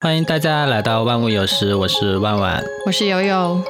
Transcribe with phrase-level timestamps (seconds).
[0.00, 3.60] 欢迎大家来到万物有时，我是万万，我是悠悠。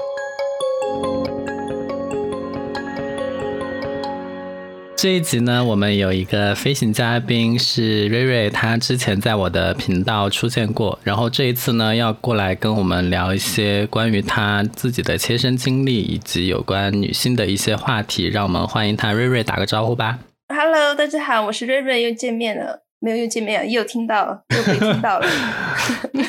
[4.94, 20.18] 这一集呢，我们有一个飞行嘉宾是瑞瑞，他之前在我的频道出现过，然后这一次呢，要过来跟我们聊一些关于他自己的切身经历以及有关女性的一些话题，让我们欢迎他瑞瑞打个招呼吧。
[20.48, 22.87] Hello，大家好，我是瑞瑞，又见面了。
[23.00, 25.26] 没有又见面，又听到，又可以听到了。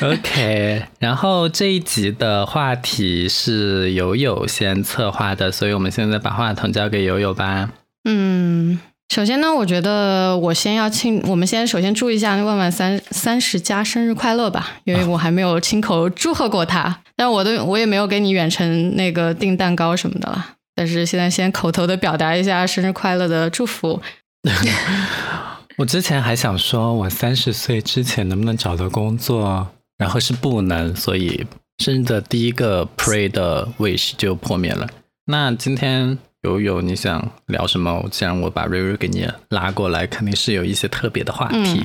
[0.02, 7.70] OK，然后这一集的话题是友友先策划的，所以我们现在把话筒交给友友吧。
[8.04, 8.80] 嗯，
[9.12, 24.00] 首先呢，我觉得我先要庆，我们先首先祝一下万万三三十加生日快乐吧，因为我还没有亲口祝贺过他，但我都我也没有给你远程那个订蛋糕什么的了，但是现在先口头的表达一下生日快乐的祝福。
[25.80, 29.66] 我之前还想说，我三十岁之前能不能找到工作，
[29.96, 31.46] 然后是不能，所以
[31.78, 34.86] 生日的第一个 pray 的 wish 就破灭了。
[35.24, 38.06] 那今天友友你想聊什么？
[38.10, 41.82] 既然我把瑞瑞给你拉过来，肯定是有一些特别的话题。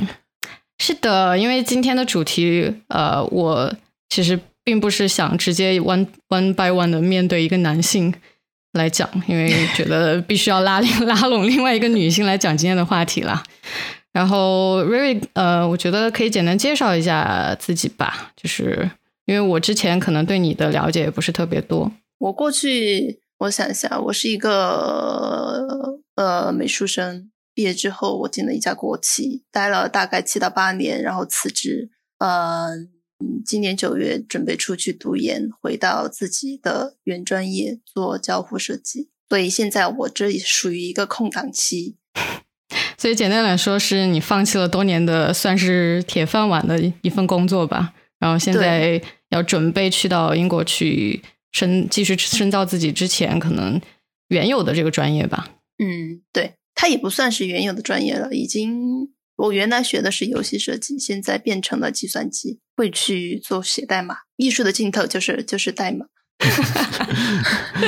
[0.78, 3.74] 是的，因为今天的主题，呃，我
[4.10, 8.14] 其实并不是想直接 one one by one 的面对一个男性
[8.76, 13.44] 来讲，因为觉得必须要拉拉拢另外一个女性来讲今天的话题了。
[14.12, 18.90] 然后瑞瑞，呃，我觉得可以简单介绍一下自己吧，就是
[19.26, 21.92] 因为我之前可能对你的了解也不是特别多。
[22.20, 31.90] 我过去，我想一下，我是一个呃美术生，毕业之后我进了一家国企，待了大概七到八年，然后辞职。
[32.20, 32.88] 嗯，
[33.46, 39.10] 今年九月准备出去读研，回到自己的原专业做交互设计。
[39.30, 41.96] 所以现在我这里属于一个空档期。
[42.98, 53.80] 所以简单来说，是你放弃了多年的算是铁饭碗的一份工作吧，然后现在要准备去到英国去深继续深造自己之前可能
[54.30, 55.50] 原有的这个专业吧。
[55.78, 64.18] 嗯，对，它也不算是原有的专业了，已经我原来学的是游戏设计，现在变成了计算机，会去做写代码。
[64.38, 66.06] 艺术的尽头就是就是代码。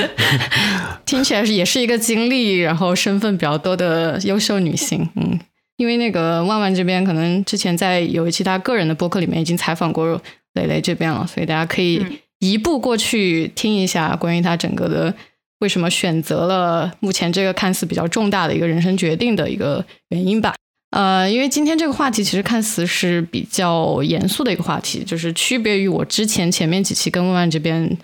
[1.04, 5.08] 听起来是也是一个经历，然后身份比较多的优秀女性。
[5.16, 5.38] 嗯，
[5.76, 10.20] 因为那个万万这边可能之前在有其他个人的播客里面已经采访过
[10.54, 12.04] 蕾蕾这边了，所以大家可以
[12.38, 15.14] 移步过去听一下关于她整个的
[15.60, 20.54] 为什么选择了目前这个看似比较重大的一个人生决定的一个原因吧。
[20.90, 27.96] 呃，因为今天这个话题其实看似是比较严肃的一个话题，就是区别于我之前前面几期跟万万这边。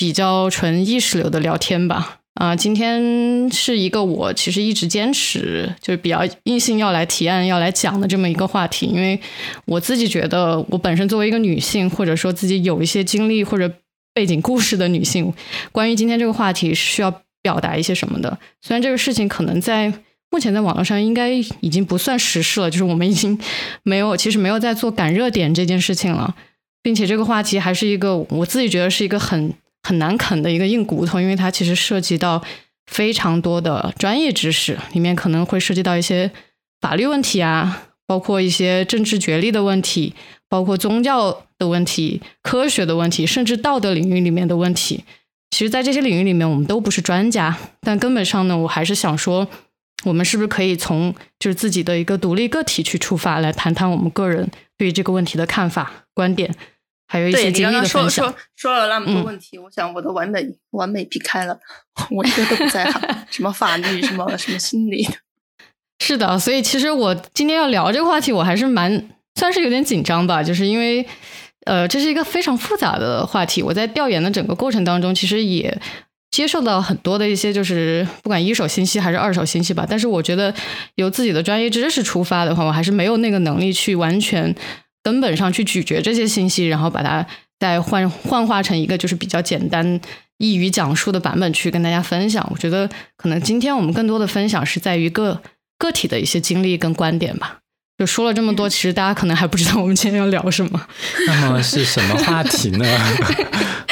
[0.00, 9.20] 比较纯意识流的聊天吧，啊，今天是一个我其实一直坚持，就是比较硬性要来提案、要来讲的这么一个话题，因为
[9.66, 13.70] 我自己觉得，我本身作为一个女性，或者说自己有一些经历或者
[14.14, 15.30] 背景故事的女性，
[15.70, 18.38] 关于今天这个话题是需要表达一些什么的。
[18.62, 19.92] 虽然这个事情可能在
[20.30, 21.30] 目前在网络上应该
[21.60, 23.38] 已经不算时事了，就是我们已经
[23.82, 26.34] 没有，其实没有在做赶热点这件事情了，
[26.82, 29.52] 并且这个话题还是一个我自己觉得是一个很。
[29.82, 32.44] 很难啃的一个硬骨头，因为它其实涉及到
[32.84, 36.30] 非常多的专业知识，里面可能会涉及到一些
[36.82, 40.12] 法律问题啊，包括一些政治角力的问题，
[40.50, 45.02] 包括宗教的问题、科学的问题，甚至道德领域里面的问题。
[45.50, 49.48] 其实，在这些领域里面，我们都不是专家，但根本上呢，我还是想说，
[50.04, 56.54] 我们是不是可以从就是自己的一个独立个体去出发，来谈谈我们个人对于这个问题的看法、观点。
[57.12, 58.08] 还有一些经历的分享。
[58.08, 61.58] 说说说了那么多问题，我想我的完美完美避开了，
[62.08, 63.02] 我一个都不在行。
[63.28, 65.04] 什么法律，什么 什么心理。
[65.98, 71.04] 是的，所以其实我今天要聊这个话题，我还是蛮算是有点紧张吧，就是因为
[71.66, 73.60] 呃，这是一个非常复杂的话题。
[73.60, 75.76] 我在调研的整个过程当中，其实也
[76.30, 79.86] 接受到很多的一些，就是不管一手信息还是二手信息吧。
[79.88, 80.54] 但是我觉得
[80.94, 84.54] 由自己的专业知识出发的话，我还是没有那个能力去完全。
[85.02, 87.26] 根本上去咀嚼这些信息，然后把它
[87.58, 89.98] 再换幻化成一个就是比较简单、
[90.36, 92.46] 易于讲述的版本去跟大家分享。
[92.52, 95.40] 我觉得可能今天我们更多的分享是在于个
[95.78, 97.60] 个体的一些经历跟观点吧。
[97.96, 100.86] 就说了这么多，其实大家可能还不知道我们今天要聊什么。
[101.26, 102.84] 那么是什么话题呢？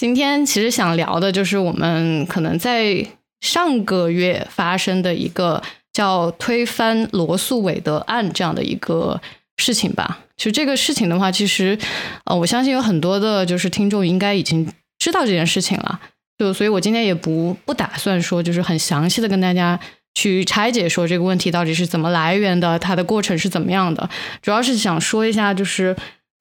[0.00, 3.06] 今天其实想聊的就是我们可能在
[3.42, 5.62] 上个月发生的一个
[5.92, 9.20] 叫推翻罗素韦德案这样的一个。
[9.58, 11.78] 事情吧，其实这个事情的话，其实，
[12.24, 14.66] 呃，我相信有很多的，就是听众应该已经
[14.98, 16.00] 知道这件事情了，
[16.38, 19.78] 就所以，我今天也不不打算说，就是很详细的跟大家
[20.14, 24.08] 去拆解说这个问题到底是怎么来源的，它的过程是怎么样的，
[24.40, 25.94] 主要是想说一下，就是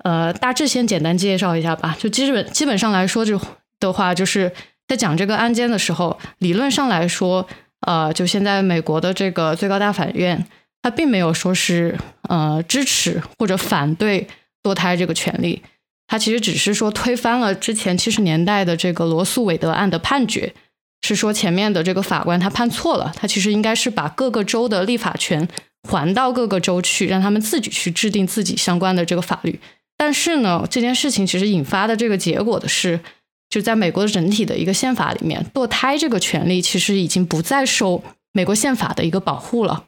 [0.04, 1.96] 呃，大致先简单介绍一下吧。
[2.00, 3.40] 就基本基本上来说，就
[3.80, 4.52] 的话，就是
[4.88, 7.48] 在讲这个案件的时候，理论上来说，
[7.82, 10.46] 呃，就现在美国的这个最高大法院，
[10.82, 11.98] 它并没有说是
[12.30, 14.28] 呃支持或者反对
[14.64, 15.62] 堕胎这个权利，
[16.08, 20.54] 它其实只是说推翻了之前七十年代的这个罗素韦德案的判决，
[21.02, 25.48] 是说前面的这个法官他判错了，他其实应该是把各个州的立法权
[25.90, 29.60] 还到各个州去，让他们自己去制定自己相关的这个法律。
[30.02, 33.02] 但是呢，这件事情其实引发的这个结果的是，
[33.50, 38.02] 就在美国的整体的一个宪法里面，堕胎这个权利其实已经不再受
[38.32, 39.84] 美国宪法的一个保护了。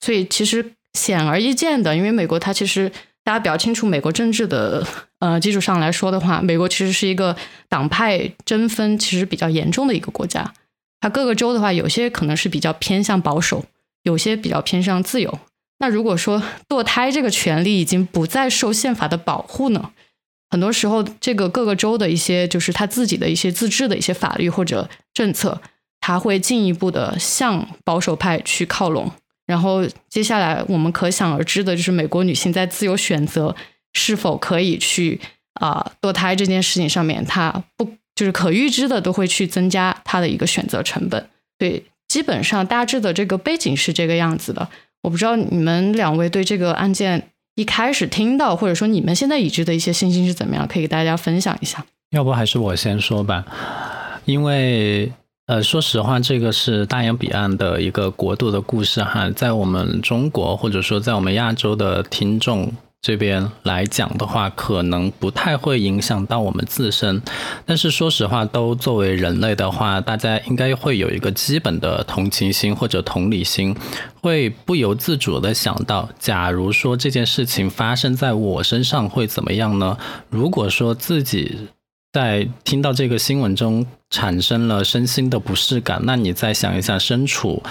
[0.00, 2.92] 所以其实显而易见的，因为美国它其实
[3.24, 4.86] 大家比较清楚，美国政治的
[5.20, 7.34] 呃基础上来说的话，美国其实是一个
[7.70, 10.52] 党派争分其实比较严重的一个国家。
[11.00, 13.64] 它各个州的话，有些可能是比较偏向保守，
[14.02, 15.38] 有些比较偏向自由。
[15.78, 19.90] 那如果说堕胎这个权利已经不再受宪法的保护呢？
[20.50, 25.60] 很多时候，这个各个州的一些就是他自己的一些自治的一些法律或者政策，
[26.00, 29.10] 他会进一步的向保守派去靠拢。
[29.46, 33.54] 然后接下来我们可想而知的就是美国女性在自由选择
[33.92, 35.20] 是否可以去
[35.54, 37.84] 啊堕胎这件事情上面，她不
[38.14, 41.28] 就是可预知的都会去增加她的一个选择成本。
[41.58, 44.68] 对，基本上大致的这个背景是这个样子的。
[45.04, 51.84] 我不知道你们两位对这个案件一开始听到，或者说你们现在已知的一些信息是怎么样，可以给大家分享一下。
[52.10, 53.44] 要不还是我先说吧，
[54.24, 55.12] 因为
[55.46, 62.72] 呃，说实话，这个是大洋彼岸的一个国度的故事哈，在我们中国或者说在我们亚洲的听众。
[63.04, 67.20] 这边来讲的话，可能不太会影响到我们自身，
[67.66, 73.76] 但是说实话，都作为人类的话，大家应该会有一个基本的同情心或者同理心，
[74.22, 79.98] 会不由自主的想到，假如说这件事情发生在我身上会怎么样呢？
[80.30, 81.68] 如果说自己
[82.10, 87.62] 在听到这个新闻中产生了身心的不适感，那你再想一下，身处。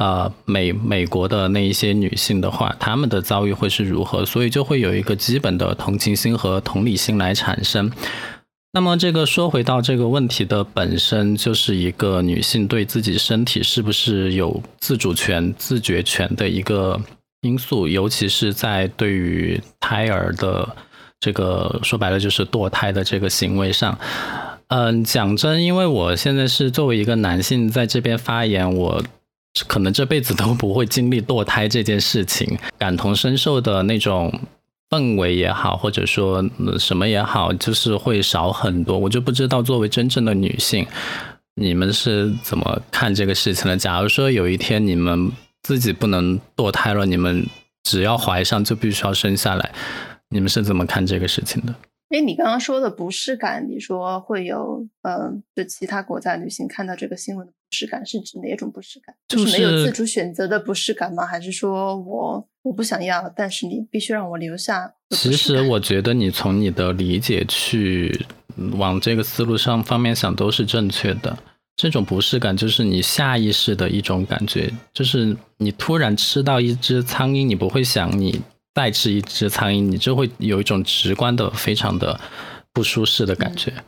[0.00, 4.24] 呃，美美国的那一些女性的话，她们的遭遇会是如何？
[4.24, 7.92] 所以就会有一个基本的同情心和同理心来产生。
[8.72, 16.98] 那么这个说回到这个问题的本身，就是一个女性对自己身体是不是有自主权、自觉权的一个
[17.42, 20.66] 因素，尤其是在对于胎儿的
[21.20, 23.98] 这个说白了就是堕胎的这个行为上。
[24.68, 29.04] 嗯，讲真，因为我现在是作为一个男性在这边发言，我。
[29.66, 34.32] 可能这辈子都不会经历堕胎这件事情，感同身受的那种
[34.88, 36.44] 氛围也好，或者说
[36.78, 38.98] 什么也好，就是会少很多。
[38.98, 40.86] 我就不知道作为真正的女性，
[41.54, 43.76] 你们是怎么看这个事情的？
[43.76, 45.30] 假如说有一天你们
[45.62, 47.44] 自己不能堕胎了，你们
[47.82, 49.72] 只要怀上就必须要生下来，
[50.28, 51.74] 你们是怎么看这个事情的？
[52.10, 59.14] 哎，你刚刚说的不适感，你说会有，嗯，就其他国家女性看到这个新闻适感，是指哪种不适感？
[59.28, 61.24] 就是没有自主选择的不适感吗？
[61.24, 64.92] 还是说我我不想要，但是你必须让我留下？
[65.10, 68.26] 其实我觉得你从你的理解去
[68.72, 71.36] 往这个思路上方面想都是正确的。
[71.76, 78.40] 这种不适感就是你下意识的一种感觉，就是你突然吃到一只苍蝇，你不会想你。
[78.72, 82.18] 再吃一只苍蝇，你就会有一种直观的、非常的
[82.72, 83.72] 不舒适的感觉。
[83.76, 83.84] 嗯，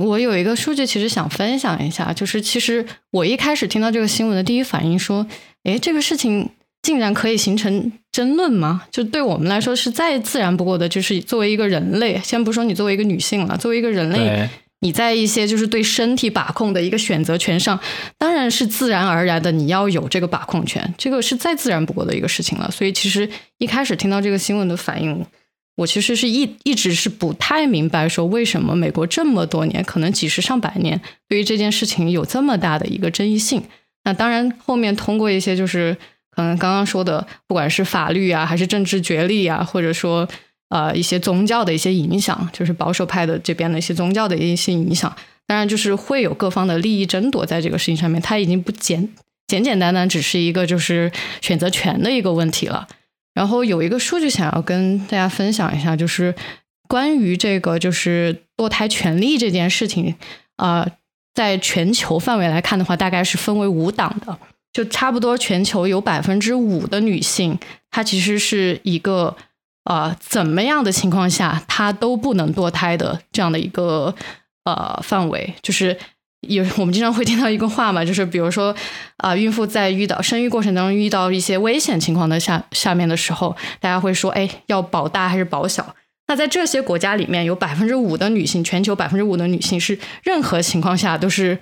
[0.00, 5.26] 我有一个数据，其实想分享一下，就是其实我一开始听到这个新闻的第一反应说，
[5.64, 6.50] 诶，这个事情
[6.82, 8.82] 竟然可以形成争论吗？
[8.90, 14.48] 就对我们来说是再自然不过的，就是作为一个人类，先不说你作为一个女性了，作为一个人类。
[14.80, 17.80] 你在一些就是对身体把控的一个选择权上，
[18.18, 22.70] 当然是自然而然的，你要有这个把控权，这个是再自然不过的一个事情了。
[22.70, 25.24] 所以其实一开始听到这个新闻的反应，
[25.76, 33.62] 我其实是一一直是不太明白，说为什么美国这么多年，可能几十上百年，对于这件事情有这么大的一个争议性。
[34.04, 35.96] 那当然后面通过一些就是
[36.30, 40.28] 可能刚刚说的，不管是法律啊，还是政治角力啊，或者说。
[40.70, 45.14] 呃，一些宗教的一些影响，就是保守派的这边的一些宗教的一些影响，
[45.46, 49.08] 当然就是会有各方的利益争夺在这个事情上面，它已经不简
[49.46, 52.88] 简简单单只是一个就是选择权的一个问题了。
[53.34, 56.34] 然后有一个数据想要跟大家分享一下，就是
[56.88, 60.14] 关于这个就是堕胎权利这件事情，
[60.56, 60.86] 呃，
[61.34, 64.38] 在全球范围来看的话，大概是分为五档的，
[64.72, 67.58] 就差不多全球有百分之五的女性，
[67.90, 69.36] 她其实是一个。
[69.84, 74.14] 啊，怎么样的情况下她都不能堕胎的这样的一个
[74.64, 75.94] 呃范围，就是
[76.48, 78.74] 有 我们经常会听到一个话嘛，就是比如说
[79.18, 85.94] 啊，孕妇在遇到生育过程当中遇到一些危险情况的下下面的时候，大家会说，哎，要保大还是保小？
[86.26, 91.58] 那在这些国家里面，有百分之五的女性，全球百分之五的女性是任何情况下都是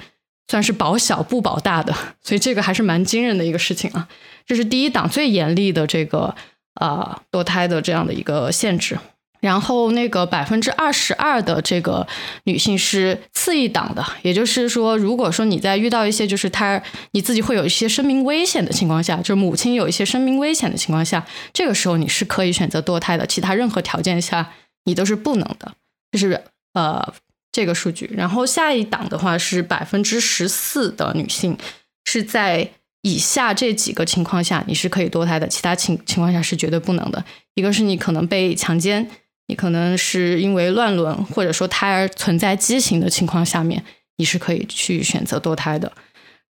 [0.48, 4.06] 算是保小不保大的，所以这个还是蛮惊人的一个事情啊。
[4.46, 6.34] 这是第一档最严厉的这个
[6.80, 8.98] 呃堕胎的这样的一个限制。
[9.42, 12.06] 然后那个百分之二十二的这个
[12.44, 16.80] 女性是次一档的，也就是说，如果说你在遇到一些就是她
[17.10, 24.52] 你自己会有一些生命危险的情况下，就是母亲有一些生命危险的情况下，这个时候你是可以选择堕胎的，其他任何条件下
[24.84, 25.72] 你都是不能的，
[26.12, 26.40] 就是
[26.74, 27.12] 呃
[27.50, 28.08] 这个数据。
[28.16, 31.58] 然后下一档的话是百分之十四的女性
[32.04, 32.70] 是在
[33.02, 37.24] 以下这几个情况下你是可以堕胎的，其他情情况下是绝对不能的。
[37.56, 39.10] 一个是你可能被强奸。
[39.48, 43.84] 你可能是因为乱伦，或者说胎儿存在畸形的情况下面，
[44.16, 45.92] 你是可以去选择堕胎的。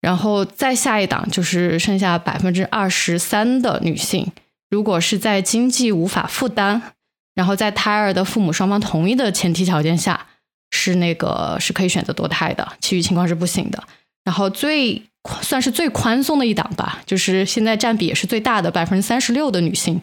[0.00, 4.30] 然后再下一档就是剩下百分之二十三的女性，
[4.68, 6.82] 如果是在经济无法负担，
[7.34, 10.26] 然后在胎儿的父母双方同意的前提条件下，
[10.70, 13.82] 是那个是可以选择堕胎的，其余情况是不行的。
[14.24, 15.02] 然后最
[15.40, 20.00] 算是最宽松的一档吧，就是现在占比也是最大的百分之三十六的女性，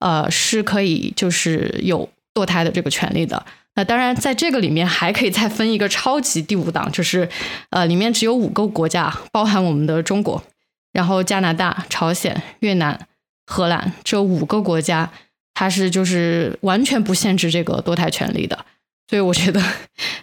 [0.00, 2.08] 呃，是可以就是有。
[2.36, 3.42] 堕胎的这个权利的，
[3.76, 7.26] 那当然在这个里面还可以再分一个超级第五档，就是
[7.70, 10.44] 呃，里面只有五个国家，包含我们的中国，
[10.92, 13.08] 然后加拿大、朝鲜、越南、
[13.46, 15.10] 荷兰这五个国家，
[15.54, 18.66] 它是就是完全不限制这个堕胎权利的。
[19.08, 19.62] 所以我觉得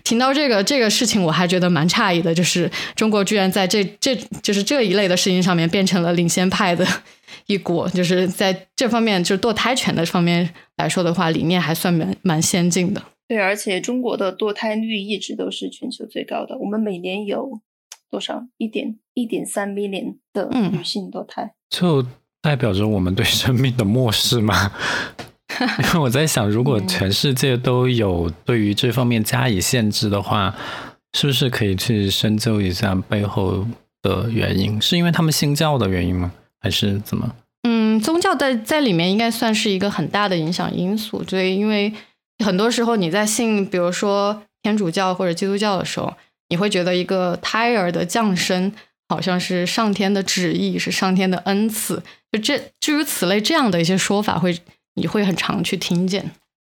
[0.03, 6.85] 听到这个这个事情，我还觉得蛮诧异的，就是中国居然在这这就是这一类的事情上面变成了领先派的。
[7.47, 13.01] 一国就是在这方面，就是堕胎权的方面来说的话，理念还算蛮蛮先进的。
[13.27, 16.57] 对，而且中国的堕胎率一直都是全球最高的。
[16.57, 17.61] 我们每年有
[18.11, 18.43] 多少？
[18.57, 22.05] 一点一点三 million 的女性堕胎，就
[22.41, 24.71] 代表着我们对生命的漠视吗？
[25.83, 30.55] 因为我在想，如果全世界都有对于这方面加以限制的话，
[31.13, 33.65] 是不是可以去深究一下背后
[34.01, 34.81] 的原因？
[34.81, 36.33] 是因为他们信教的原因吗？
[36.63, 37.35] 还是怎么？
[37.63, 41.23] 嗯，宗教在在里面应该算是一个很大的影响因素。
[41.25, 41.93] 所以，因为
[42.43, 46.13] 很多时候你在信，比如说天主教或者基督教的时候，
[46.49, 48.71] 你会觉得一个胎儿的降生
[49.07, 52.01] 好像是上天的旨意，是上天的恩赐。
[52.31, 54.57] 就这诸如此类这样的一些说法，会
[54.95, 56.21] 你会很常去听见。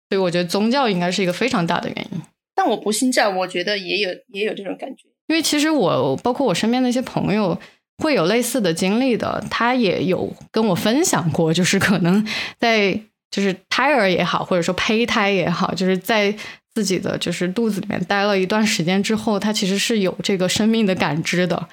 [0.09, 2.21] 所以我觉得宗教应该是一个非常大的原因。
[2.55, 5.03] 但我不信教，我觉得也有也有这种感觉。
[5.27, 7.59] 因为其实我包括我身边的一些朋友。
[8.03, 12.25] 会有类似的经历的，他也有跟我分享过，就是可能
[12.59, 12.99] 在
[13.31, 16.33] 就是胎儿也好，或者说胚胎也好，就是在
[16.73, 21.67] 自己的就是肚子里面待了一段时间之后，他其实是有这个生命的感知的。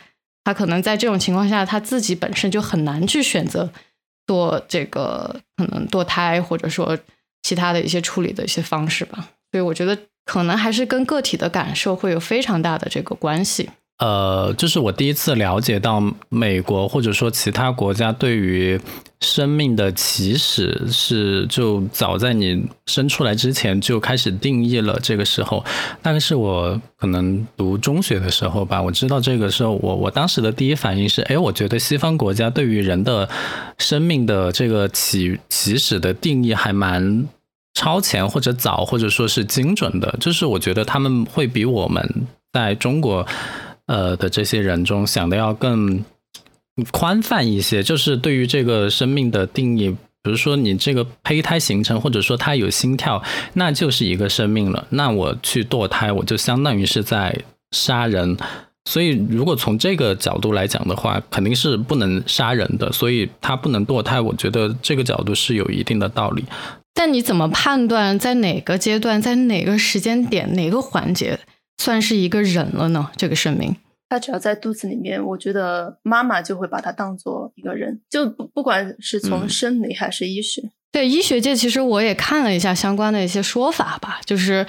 [0.45, 3.71] 他可能在这种情况下，他自己本身就很难去选择
[4.27, 6.99] 做这个可能堕胎，或者说
[7.43, 9.31] 其他的一些处理的一些方式吧。
[9.53, 13.71] 所以我觉得可能还是跟个体的感受会有非常大的这个关系。
[13.99, 18.79] 呃，就是我第一次了解到美国或者说其他国家对于
[19.21, 24.99] 生命的起始是就早在你生出来之前就开始定义了。
[25.01, 25.65] 这个时候，
[26.03, 28.83] 大概是我可能读中学的时候吧。
[28.83, 33.29] 我知道这个时候，我我当时的第一反应是，哎，我觉得西方国家对于人的
[33.79, 37.27] 生命的这个起起始的定义还蛮
[37.75, 40.17] 超前或者早或者说是精准的。
[40.21, 43.25] 就是我觉得他们会比我们在中国。
[43.87, 46.05] 呃的这些人中想的要更
[46.91, 49.91] 宽泛一些，就是对于这个生命的定义，
[50.23, 53.23] 比如说你这个胚胎形成，或者说它有心跳，
[53.53, 54.87] 那就是一个生命了。
[54.91, 57.39] 那我去堕胎，我就相当于是在
[57.73, 58.37] 杀人。
[58.87, 62.93] 所以如果从这个角度来讲的话，肯定是不能杀人的。
[62.93, 66.45] 所以他不能堕胎，我觉得这个角度是有一定的道理。
[66.93, 71.39] 但你怎么判断在哪个阶段，在哪个时间点，哪个环节？
[71.79, 73.11] 算是一个人了呢？
[73.17, 73.77] 这个生命，
[74.09, 80.63] 他只要在肚子里面，我觉得妈妈就会把他当做一个人，就不不管是从生理还是医学。
[80.93, 84.65] 对医学界，其实我也看了一下相关的一些说法吧，就是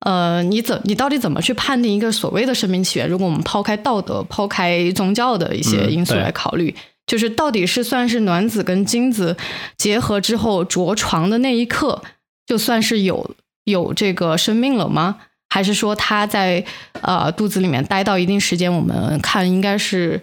[0.00, 3.06] 呃，你怎你到底怎么去判定一个所谓的生命起源？
[3.08, 6.74] 如果我们抛开道德、抛开宗教的一些因素来考虑，
[7.06, 9.36] 就是到底是算是卵子跟精子
[9.76, 12.02] 结合之后着床的那一刻，
[12.46, 13.34] 就算是有
[13.64, 15.18] 有这个生命了吗？
[15.56, 16.62] 还是说他在
[17.00, 20.20] 呃肚子里面待到一定时间，我们看应该是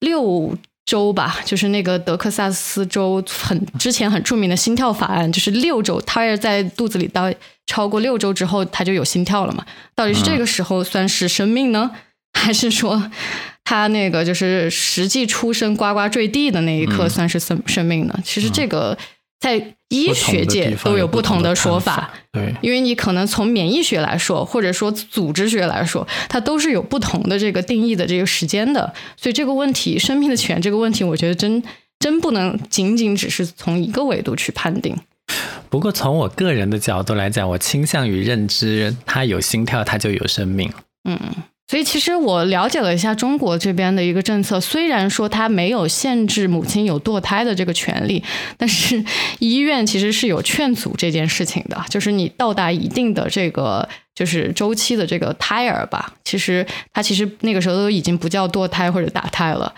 [0.00, 7.36] 六周吧，就是那个德克萨斯州很之前很著名的心跳法案，就是六周，胎儿在肚子里待
[7.66, 9.62] 超过六周之后，他就有心跳了嘛？
[9.94, 11.90] 到底是这个时候算是生命呢，
[12.32, 13.10] 还是说
[13.62, 18.18] 他那个就是实际出生呱呱坠地的那一刻算是生生命呢？
[18.24, 18.96] 其实这个
[19.38, 22.10] 在医学界都有不同的说法。
[22.32, 28.92] 对，因为你可能从免疫学来说，或者说组织学来说，它都是有不同的这个定义的这个时间的。
[29.16, 31.62] 所以这个问题，生命的起源这个问题，我觉得真
[31.98, 34.96] 真不能仅仅只是从一个维度去判定。
[35.68, 40.72] 不过从我个人的角度来讲，我倾向于认知，它有心跳，它就有生命。
[41.08, 41.18] 嗯。
[41.68, 48.22] 所以其实我了解了一下中国这边的一个政策，虽然说它没有限制母亲有堕胎的这个权利，
[48.56, 49.04] 但是
[49.40, 59.74] 医院其实是有劝阻这件事情的，就是你到达一定的这个就是周期的这个胎儿吧，其实它其实那个时候都已经不叫堕胎或者打胎了，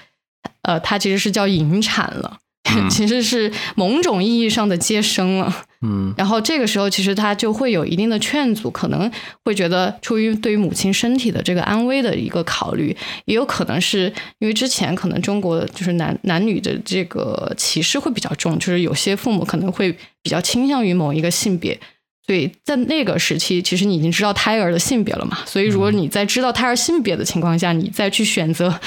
[0.62, 2.38] 呃，它其实是叫引产了。
[2.90, 9.10] 其实是某种意义上的接生了，嗯， 然后这个时候其实他就会有一定的劝阻，可能
[9.44, 21.78] 会觉得出于对于母亲身体的这个安危的一个考虑，也有可能是因为之前可能中国就是男男女的这个歧视会比较重，就是有些父母可能会比较倾向于某一个性别。
[22.26, 25.38] 所以在那个时期，其实你已经知道胎儿的性别了嘛？
[25.46, 28.78] 所以如果你在知道胎儿性别的情况下，你再去选择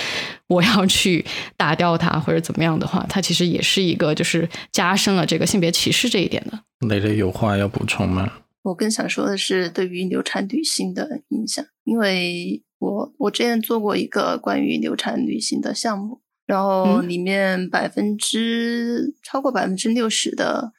[0.52, 6.60] 我要去打掉它或者怎么样的话，它其实也是一个就是加深了这个性别歧视这一点的。
[6.88, 8.30] 蕾蕾有话要补充吗？
[8.64, 20.74] 我更想说的是对于流产女性的影响，因为我我之前做过一个关于流产女性的项目，然后里面百分之超过百分之六十的。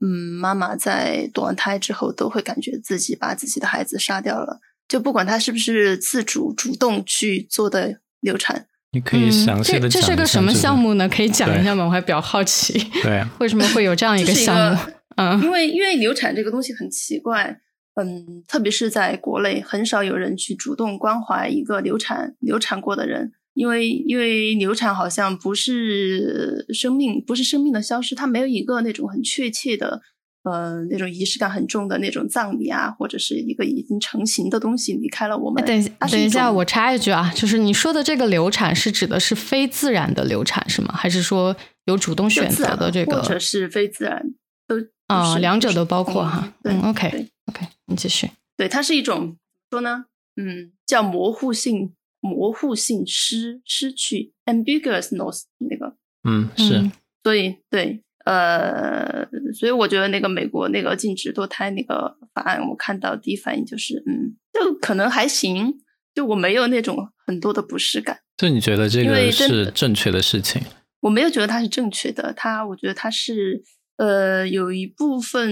[0.00, 0.08] 嗯，
[0.40, 4.58] 妈妈在堕完胎之后都会感觉自己把自己的孩子杀掉了，
[4.88, 8.66] 就不管她是不是自主主动去做的流产。
[8.92, 11.08] 你可以详细的讲这是个什么项目呢？
[11.08, 11.84] 可以讲一下吗？
[11.84, 12.78] 我还比较好奇。
[13.02, 14.78] 对， 为什么会有这样一个项目？
[15.16, 17.60] 嗯，因为因为流产这个东西很奇怪，
[18.00, 23.32] 嗯，特别是在国内，很少有人去主动关怀一个流产流产过的人。
[23.54, 30.00] 因为因为流产好像不是生命，不是生命的消失，它没有一个那种很确切的，
[30.44, 35.64] 呃，那种仪式感很重的那种葬礼啊，或者是一个已经成型的东西离开了我们。
[35.64, 40.94] 等等一下，我插一句啊，就是你说的这个流产是指的是非自然的流产是吗？
[40.94, 43.22] 还是说有主动选择的这个？
[43.22, 44.34] 或者是非自然
[44.66, 46.52] 都啊，两者都包括哈。
[46.64, 48.30] 嗯，OK OK，你继续。
[48.56, 49.36] 对，它是一种
[49.70, 51.92] 说呢，嗯，叫模糊性。
[52.20, 55.94] 模糊性失失去 ambiguousness 那个，
[56.28, 56.90] 嗯是，
[57.22, 65.72] 所以对，呃，所以我觉得那个美国那个禁止堕胎那个法案，我看到第一反应就是，嗯，就可能还行，
[66.14, 68.18] 就我没有那种很多的不适感。
[68.36, 70.60] 就你觉得这个是正确的事情？
[71.00, 73.62] 我没有觉得它是正确的，它我觉得它是，
[73.96, 75.50] 呃，有一部分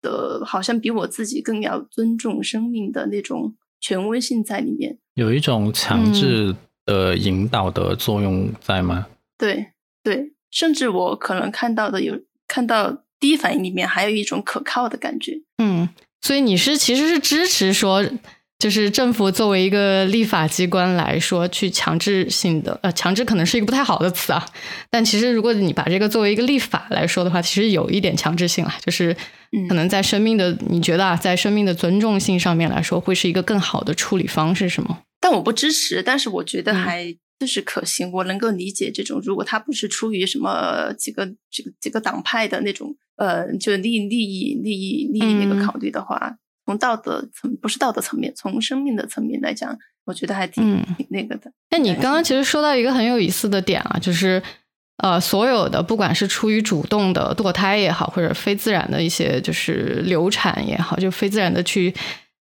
[0.00, 3.54] 的，好像比我自己更要尊重生命的那种。
[3.80, 9.06] 权威性在里面，有一种强制的引导的作用在吗？
[9.36, 15.40] 对对，甚至我可能看到的有看到第一反应里面还有一种可靠的感觉。
[15.62, 15.88] 嗯，
[16.22, 18.02] 所以你是其实是支持说。
[18.56, 24.46] 就是政府作为一个立法机关来说，去强制性的，呃，强制可能是一个不太好的词啊。
[24.88, 28.72] 但其实，如果你把这个作为一个立法来说的话，其实有一点强制性了。
[28.82, 29.14] 就是
[29.68, 35.00] 可能在生命的，你觉得啊，在生命的尊重性上面来说，会是一个更好的处理方式，是吗？
[35.20, 37.14] 但我不支持，但是我觉得还
[37.44, 38.10] 就是可行。
[38.10, 46.36] 我能够理解这种，如果他不是出于什么几个几个几个党派的那种，呃，就利利益利益利益那个考虑的话。
[46.66, 49.76] 从道德层不是道德层面，从生命的层面来讲，
[50.06, 51.52] 我觉得还挺挺那个的。
[51.70, 54.42] 那你刚刚其实说到一个很有意思的点啊，就是
[54.96, 61.94] 呃，所有的不管是出于主动的堕胎也好，或者非自然的一些就是流产也好，就非自然的去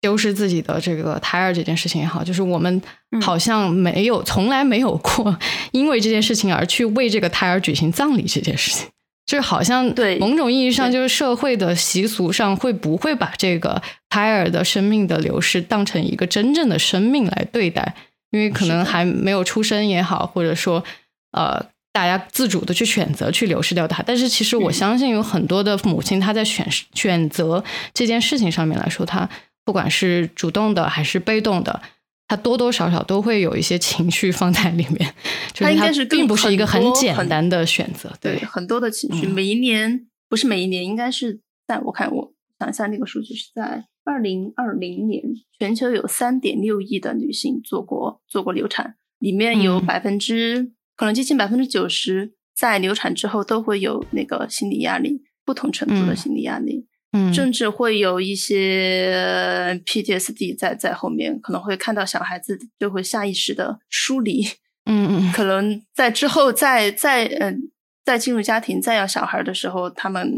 [0.00, 2.82] 丢失自己的这个胎儿这件事情也好，就是我们
[3.20, 5.38] 好像没有从来没有过
[5.72, 8.86] 因为这件事情而去为这个胎儿举行葬礼这件事情。
[9.26, 17.96] 就是好像对某种意义上，就是社会的习俗上会不会把这个胎儿的生命的流逝当成一个真正的生命来对待？
[18.30, 20.84] 因为可能还没有出生也好，或者说
[21.32, 21.60] 呃，
[21.92, 24.00] 大家自主的去选择去流失掉它。
[24.00, 29.28] 但是其实我相信有很多的母亲，她在选选择这件事情上面来说，她
[29.66, 31.82] 不管是主动的还是被动的。
[32.28, 35.14] 他多多少少都会有一些情绪放在里面，
[35.54, 38.12] 他应该是并不是一个很简单的选择。
[38.20, 45.22] 对，很多的情绪，每一年不是每一年，应该是在我看，我想一下那个数据是在二零二零年，
[45.56, 56.88] 全球有三点六亿的女性做过做过流产，里面有百分之可能接近百分之九十，在流产之后都会有那个心理压力，不同程度的心理压力。
[57.32, 64.44] 甚至会有一些 PTSD 在在后面，可能会看到小孩子就会下意识的疏离，
[64.84, 67.70] 嗯嗯，可能在之后再再嗯
[68.04, 70.32] 在进入家庭再要小孩的时候，他们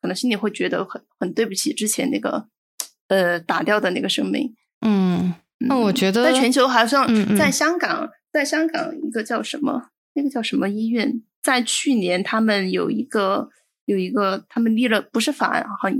[0.00, 2.46] 可能心里会觉得很很对不起之前那个
[3.08, 4.54] 呃打掉的那个生命。
[4.84, 7.36] 嗯，那我觉得在全球好像嗯嗯。
[7.36, 13.48] 在香港，在香港一个叫什么那个叫什么医院，在去年他们有一个
[13.84, 15.98] 有一个他们立了不是法案，好像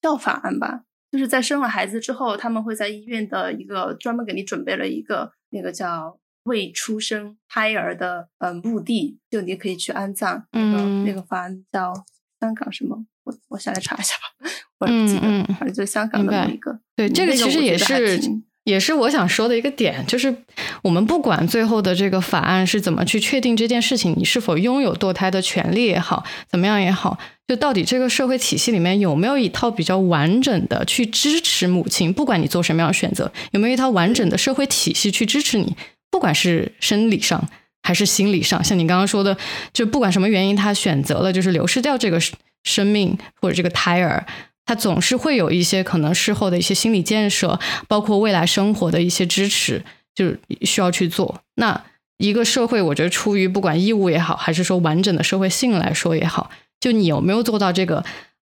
[0.00, 10.46] 叫法案吧，就是在生了孩子之后，他们会在医院的一个专门给你准备了一个那个叫未出生胎儿的呃墓地，就你可以去安葬。
[10.52, 11.92] 那个、嗯那个法案叫
[12.40, 13.06] 香港什么？
[13.24, 16.78] 我我下来查一下吧， 我也不记得，嗯嗯反正就香港的某一个。
[16.94, 20.34] 对，这个其实也是挺也是我想说的一个点，就是
[20.82, 35.76] 我们不管最后的这个法案是怎么去确定这件事情，你是否拥有堕胎的权利也好，怎么样也好，就到底这个社会体系里面有没有一套比较完整的去支持母亲，不管你做什么样的选择，有没有一套完整的社会体系去支持你，
[36.10, 37.46] 不管是生理上
[37.82, 39.36] 还是心理上，像你刚刚说的，
[39.74, 44.24] 就不管什么原因，他选择了就是流失掉这个生生命或者这个胎儿，
[44.66, 51.42] 他总是会有一些可能事后的一些心理建设，包括未来生活的一些支持，就需要去做。
[51.56, 51.84] 那
[52.18, 56.50] 一个社会，我觉得出于不管义务也好，还是说完整的社会性来说也好，
[56.80, 58.04] 就你有没有做到这个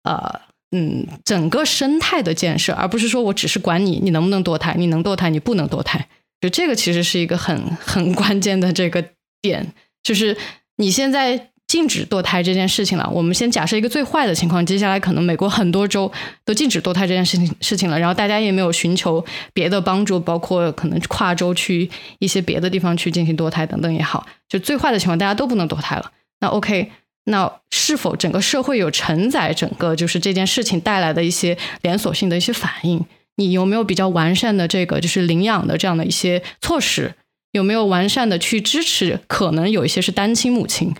[0.03, 0.41] 呃
[0.73, 6.09] 嗯整个生态的建设，而不是说我只是管你你能不能堕胎，你能堕胎，你不能堕胎。
[6.41, 9.05] 就这个其实是一个很很关键的这个
[9.43, 10.35] 点，就是
[10.79, 13.09] 你现在禁止堕胎这件事情了。
[13.15, 16.11] 我们先假设一个最坏的情况，接下来可能美国很多州
[16.45, 26.11] 都禁止堕胎这件事情事情了，然后大家也没有寻求别的帮助，包括可能跨州去一些别的地方去进行堕胎等等也好，就最坏的情况大家都不能堕胎了。
[26.41, 26.91] 那 OK，
[27.27, 33.07] 那是否整个社会有承载整个就是这件事情带来的一些连锁性的一些反应？
[33.37, 37.15] 你有没有比较完善的这个就是领养的这样的一些措施？
[37.53, 39.21] 有没有完善的去支持？
[39.29, 40.93] 可能有一些是单亲母亲，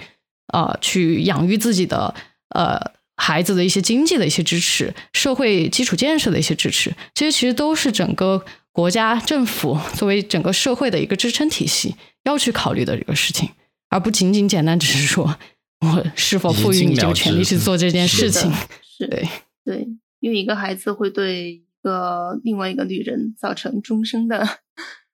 [0.53, 2.15] 呃，去养育自己的
[2.55, 2.79] 呃
[3.17, 13.49] 孩子的一些经济的一些支持，社会基础建设的一些支持，这些其实都是整个国家政府作为整个社会的一个支撑体系要去考虑的一个事情，
[13.89, 15.37] 而不仅仅简单只是说
[15.81, 18.51] 我是否赋予你这个权利去做这件事情。
[18.99, 19.29] 是 对
[19.65, 19.89] 对，
[20.21, 24.47] 因为一个孩子会对一个另外一个女人造成终生的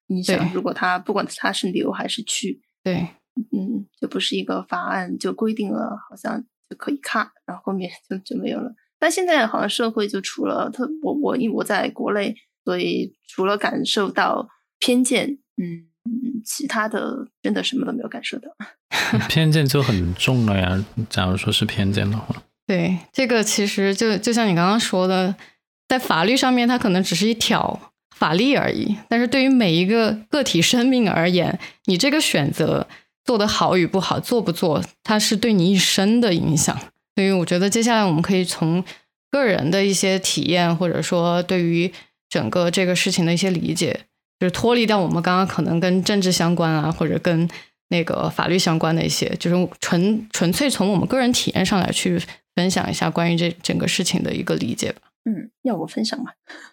[0.09, 0.51] 影响。
[0.55, 3.09] 如果他不管他是留还是去，对
[3.53, 8.75] 嗯，就不是一个法案就规定了，好像就可以看，然后后面就就没有了。
[8.99, 15.87] 但现在好像社会就除了特我我因为我在国内，所以除了感受到偏见，嗯，
[16.45, 18.49] 其他的真的什么都没有感受到。
[19.29, 20.83] 偏见就很重了呀。
[21.11, 25.35] 假如说是偏见的话，对，这个其实就就像你刚刚说的，
[25.87, 32.89] 在法律上面它可能只是一条法律而已，但是对于每一个个体生命而言，你这个选择
[33.27, 36.79] 做得好与不好，做不做，它是对你一生的影响。
[37.17, 38.85] 所以我觉得接下来我们可以从
[39.31, 41.93] 个人的一些体验，或者说对于
[42.29, 44.01] 整个这个事情的一些理解，
[44.39, 47.49] 就是脱离掉我们刚刚可能跟政治相关啊，或者跟
[47.89, 52.21] 那个法律相关的一些，就是纯纯粹从我们个人体验上来去
[52.55, 55.01] 分享一下关于这整个事情的一个理解吧。
[55.25, 56.33] 嗯，要我分享吗？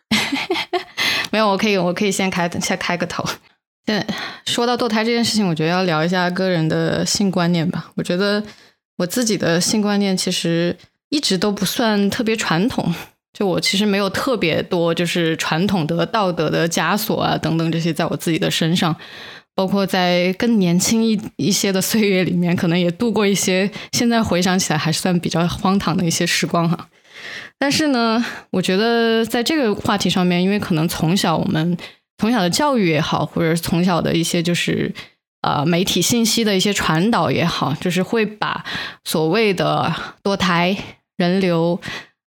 [1.31, 3.23] 没有，我可以，我可以先开先开个头。
[3.85, 4.05] 现在
[4.45, 7.91] 说到堕胎这件事情，我觉得要聊一下个人的性观念吧。
[7.95, 8.41] 我觉得
[8.97, 10.75] 我自己的性观念其实
[11.09, 12.93] 一直都不算特别传统，
[13.33, 18.95] 就我其实没有特别多就是传统的道德的枷锁啊等等这些在我自己的身上。
[19.55, 26.87] 包括在更年轻一一些的岁月里面，可能也度过一些现在回想起来还算比较荒唐的一些时光哈。
[27.59, 31.77] 但是呢，我觉得在这个话题上面，因为可能从小我们
[32.17, 34.93] 从小的教育也好，或者从小的一些就是
[35.41, 38.63] 呃媒体信息的一些传导也好，就是会把
[39.03, 40.77] 所谓的堕胎、
[41.17, 41.79] 人流、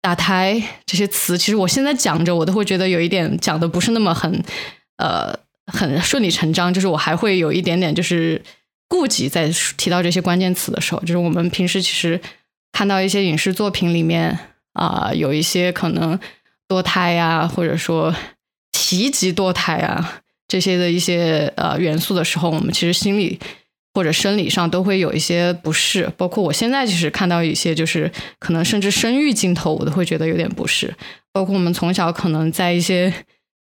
[0.01, 4.43] 打胎这些词，其实我现在讲着，我都会觉得有一点讲的不是那么很
[4.97, 5.33] 呃
[5.71, 8.41] 很顺理成章，就是我还会有一点点就是
[8.87, 12.19] 顾忌，在提到这些关键词的时候，就是我们平时其实
[12.71, 14.37] 看到一些影视作品里面。
[14.77, 16.19] 啊、有一些可能
[16.67, 18.13] 堕胎呀、或者说
[18.77, 23.39] 提及堕胎啊这些的一些呃元素的时候，我们其实心理
[23.93, 26.11] 或者生理上都会有一些不适。
[26.17, 30.93] 包括我现在其实看到一些就是可能甚至生育镜头，我都会觉得有点不适。
[31.31, 33.13] 包括我们从小可能在一些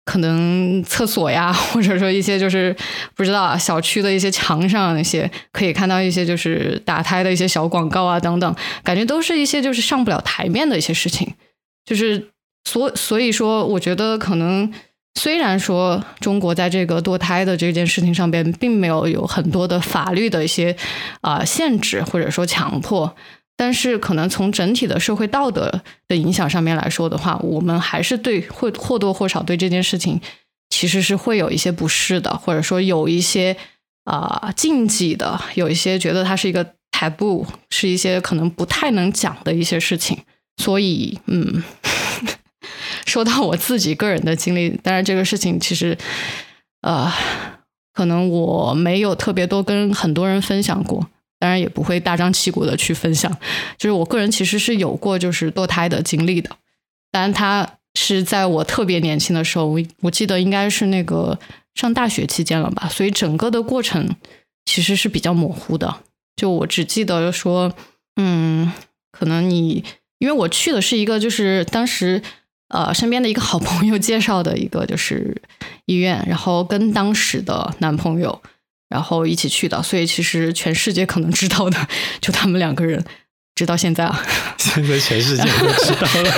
[0.05, 2.77] 可能厕所呀， 或者说一些就是
[3.17, 11.35] 不知道小区的一些墙上那些可以看到一些就是打胎的一些小广告啊等等，感觉都是一些就是上不了台面的一些事情，
[11.85, 12.29] 就是
[12.65, 14.71] 所所以说，我觉得可能
[15.15, 20.77] 虽然说中国在这个堕胎的这件事情上边，并没有有很多的法律的一些
[21.23, 23.17] 啊、限制或者说强迫，
[23.57, 30.21] 但是可能从整体的社会道德的影响上面来说的话，我们还是对会或多或少对这件事情
[30.71, 33.57] 其实是会有一些不适的，或者说有一些
[34.05, 40.17] 啊、禁忌的，有一些觉得它是一个 taboo，是一些可能不太能讲的一些事情。
[40.57, 41.63] 所以，嗯，
[43.09, 45.99] 说到我自己个人的经历，当然这个事情其实，
[46.83, 47.11] 呃，
[47.93, 51.09] 可能我没有特别多跟很多人分享过，
[51.41, 53.37] 当然也不会大张旗鼓的去分享。
[53.77, 56.51] 就是我个人其实是有过就是堕胎的经历的，
[57.11, 61.39] 当然它是在我特别年轻的时候，我我记得应该是那个
[61.75, 64.15] 上大学期间了吧，所以整个的过程
[64.67, 65.97] 其实是比较模糊的。
[66.37, 67.75] 就我只记得说，
[68.15, 68.71] 嗯，
[69.11, 69.83] 可能你
[70.19, 72.23] 因为我去的是一个就是当时
[72.69, 75.41] 呃身边的一个好朋友介绍的一个就是
[75.87, 78.41] 医院，然后跟当时的男朋友
[78.89, 81.89] 然后一起去的，所以其实全世界可能知道的
[82.21, 83.05] 就他们两个人，
[83.55, 84.23] 直到现在啊。
[84.57, 86.31] 现在全世界都知道了。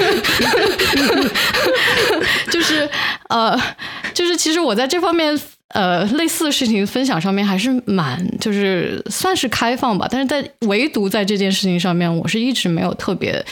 [2.51, 2.89] 就是
[3.29, 3.59] 呃，
[4.13, 5.39] 就是其实我在这方面
[5.71, 13.45] 呃类似的事情分享上面还是蛮就是算是开放吧，但是在唯独在这件事情上面，我是一直没有特别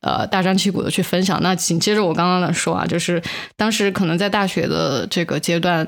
[0.00, 1.42] 呃大张旗鼓的去分享。
[1.42, 3.20] 那紧接着我刚刚的说啊，就是
[3.56, 5.86] 当时可能在大学的这个阶段，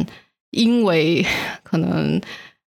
[0.50, 1.24] 因为
[1.62, 2.20] 可能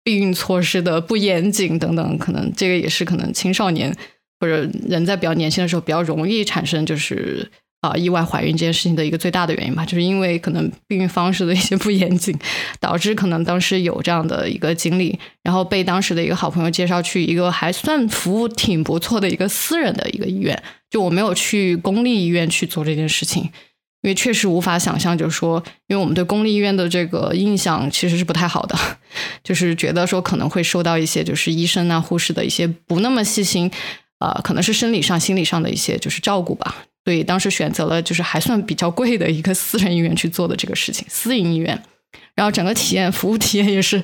[0.03, 3.93] 避孕措施的不严谨等等，可能这个也是可能青少年
[4.39, 7.51] 或者人在比较年轻的时候比较容易产生就是
[7.81, 12.37] 啊、意外怀孕这件事情的一个最大的原因吧，就是因为可能避孕方式的一些不严谨，
[12.79, 23.49] 导致可能当时有这样的一个经历，然后被当时的一个好朋友介绍去一个还算服务挺不错的一个私人的一个医院，就我没有去公立医院去做这件事情。
[24.01, 28.73] 因为确实无法想象，就是说，因为我们对公立医院的这个印象其实是不太好的，
[29.43, 33.69] 就是觉得说可能会受到一些就是医生啊、护士的一些不那么细心，
[34.19, 36.75] 呃，可能是生理上、心理上的一些就是照顾吧。
[37.09, 41.83] 所以当时选择了就是还算比较贵的一个私人医院去做的这个事情， 私营医院。
[42.35, 43.99] 然后整个体验、服务体验也是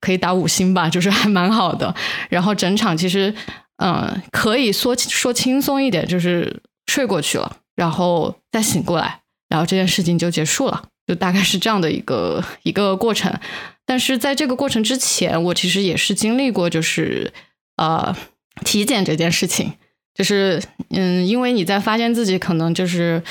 [0.00, 1.92] 可以打五星吧， 就是还蛮好的。
[2.30, 3.34] 然后整场其实，
[3.78, 13.36] 嗯，可以说说轻松一点，就是睡过去了，然后再醒过来，然后这件事情就结束了，就大概是这样的一个一个过程。
[13.84, 17.32] 但是在这个过程之前，我其实也是经历过，就是
[17.76, 18.16] 呃
[18.64, 19.72] 体检这件事情，
[20.16, 23.22] 就是嗯，因为你在发现自己可能就是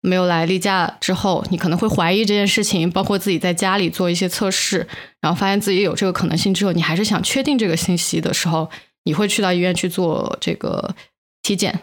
[0.00, 4.88] 没有来例假之后，你可能会怀疑这件事情，包括自己在家里做一些测试，
[5.20, 8.70] 然后发现自己有这个可能性之后，你还是想确定这个信息的时候，
[9.04, 10.94] 你会去到医院去做这个
[11.42, 11.80] 体检。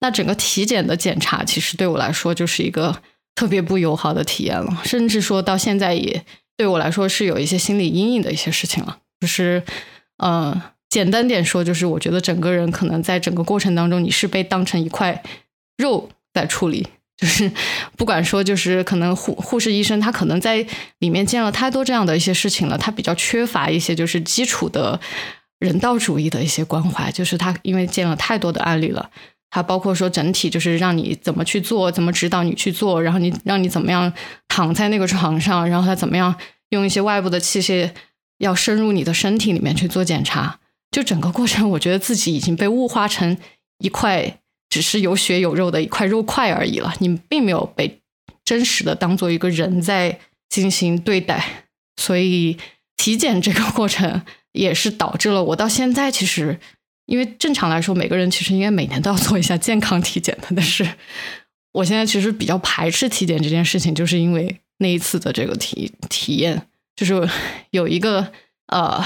[0.00, 3.02] 那整个体检的检查，其实对我来说就是一个
[3.34, 6.24] 特别不友好的体验了，甚至说到现在也
[6.56, 8.98] 对我来说是有一些心理阴影的一些事情了。
[9.18, 9.62] 就是，
[10.18, 10.62] 呃，
[10.96, 15.22] 简单点说，就是我觉得整个人可能在整个过程当中，你是被当成一块
[15.76, 16.88] 肉在处理。
[17.18, 17.52] 就是
[17.98, 20.66] 不管说，就是可能护护士医生他可能在
[21.00, 24.98] 里面见了太多这样的一些事情了，他比较缺乏一些就是基础的
[25.58, 29.10] 人道主义的一些关怀，就是他因为见了太多的案例了。
[29.50, 34.10] 它包括说整体就是让你怎么去做，怎么指导你去做，然后你让你怎么样
[34.48, 36.34] 躺在那个床上，然后他怎么样
[36.70, 37.90] 用一些外部的器械
[38.38, 40.58] 要深入你的身体里面去做检查。
[40.90, 43.36] 就整个过程，我觉得自己已经被物化成
[43.78, 48.00] 一块只是有血有肉的一块肉块而已了，你并没有被
[48.44, 50.18] 真实的当做一个人在
[50.48, 51.64] 进行对待。
[51.96, 52.56] 所以
[52.96, 54.22] 体检这个过程
[54.52, 56.58] 也是导致了我到现在其实。
[57.06, 60.48] 因为正常来说，每个人其实应该每年都要做一下健康体检的。
[60.56, 60.84] 但是
[61.70, 67.14] 我现在其实比较排斥体检这件事情，就是因为那一次的这个体体验，就是
[67.70, 68.32] 有一个
[68.72, 69.00] 呃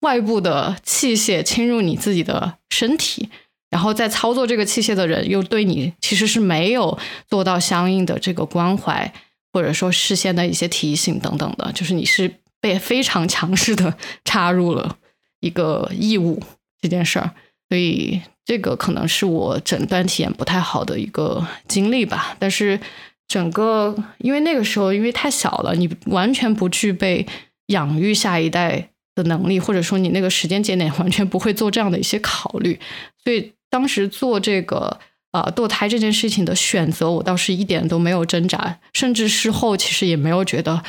[0.00, 3.28] 外部的器械侵入你自己的身体，
[3.70, 9.12] 然后在操作这个器械的人又对你其实是没有做到相应的这个关怀，
[9.52, 14.96] 或者说事先的一些提醒等等的，就是你是被非常强势的 插入了
[15.40, 16.42] 一个异物。
[16.82, 17.30] 这件事儿，
[17.68, 22.34] 所以这个可能是我诊断体验不太好的一个经历吧。
[22.38, 22.80] 但是
[23.28, 27.26] 整个因为那个时候因为太小了，你完全不具备
[27.66, 28.88] 养育下一代
[29.22, 32.78] 的能力，或者说你那个时间节点完全不会做这样的一些考虑。
[33.22, 34.98] 所以当时做这个
[35.32, 40.82] 啊堕胎这件事情的选择，我倒是一点都没有挣扎，甚至事后其实也没有觉得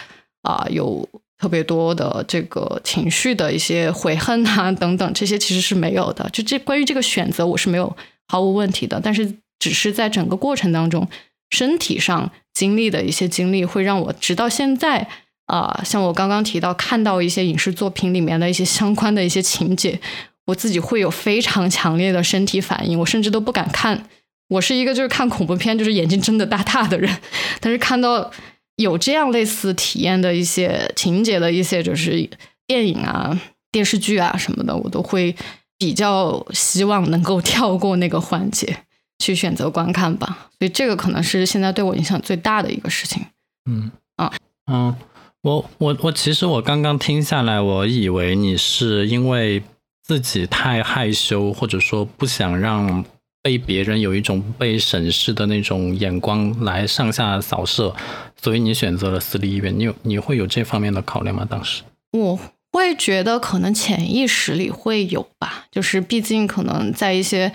[0.44, 1.08] 啊有。
[1.42, 6.30] 特别多的这个情绪的一些悔恨啊等等，这些其实是没有的。
[6.32, 9.02] 就这关于这个选择，我是没有毫无问题的。
[9.04, 11.08] 但是，只是在整个过程当中，
[11.50, 15.10] 身体上经历的一些经历，会让我直到现在
[15.52, 20.00] 啊、像我刚刚提到看到一些影视作品里面的一些相关的一些情节，
[20.46, 24.08] 我自己会有非常强烈的身体反应，我甚至都不敢看。
[24.48, 27.14] 我是一个就是看恐怖片就是眼睛睁得大大的人，
[27.60, 28.32] 但是看到
[28.78, 32.30] 有这样类似体验的一些情节的一些就是
[32.66, 33.38] 电影啊、
[33.74, 35.36] 电视剧啊什么的，我都会
[35.78, 38.78] 比较希望能够跳过那个环节
[39.20, 40.50] 去选择观看吧。
[40.58, 43.26] 所以这个可能是现在对我影响最大的一个事情。
[43.70, 44.32] 嗯啊
[44.72, 44.96] 嗯，
[45.44, 49.64] 我我我其实我刚刚听下来，我以为你是因为
[50.04, 53.04] 自己太害羞，或者说不想让
[53.42, 57.96] 被别人有一种被审视的那种眼光来上下扫射，
[58.40, 59.76] 所以你选择了私立医院。
[59.76, 61.48] 你有你会有这方面的考量吗？
[61.50, 61.82] 当时？
[62.12, 62.40] 我
[62.72, 67.52] 会觉得可能潜意识里会有吧，就是毕竟可能在一些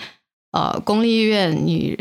[0.50, 1.96] 呃公立医院，你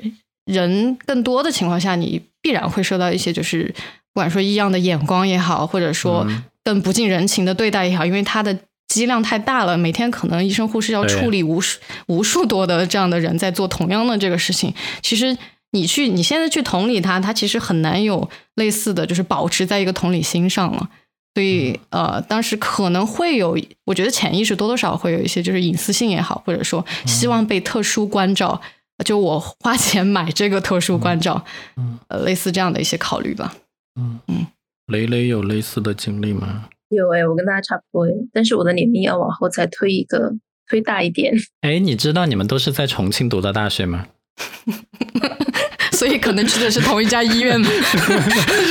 [0.45, 3.71] 人更多的情况下，你必然会受到一些就是
[4.15, 14.73] 不管说异样的眼光也好，或者说嗯更不近人情的对待也好，因为他的剂量太大了，每天可能医生护士要处理无数无数多的这样的人在做同样的这个事情，
[15.03, 15.37] 其实。
[15.71, 20.89] 你去，你现在去同理他，他其实很难有类似的就是保持在一个同理心上了。
[21.33, 28.61] 所以呃，当时可能会有，我觉得潜意识多多少少会有一些，就是隐私性也好，或者说希望被特殊关照，
[29.03, 31.43] 就我花钱买这个特殊关照，
[31.75, 33.53] 嗯呃，类似这样的一些考虑吧。
[33.99, 34.47] 嗯嗯，
[34.87, 36.69] 雷雷有类似的经历吗？
[36.89, 40.33] 有哎、我跟大家差不多哎，但是我的年龄要往后再推一个，
[40.67, 41.33] 推大一点。
[41.61, 44.07] 哎，你知道你们都是在重庆读的大学吗？
[45.93, 47.67] 所以可能去的是同一家医院吗？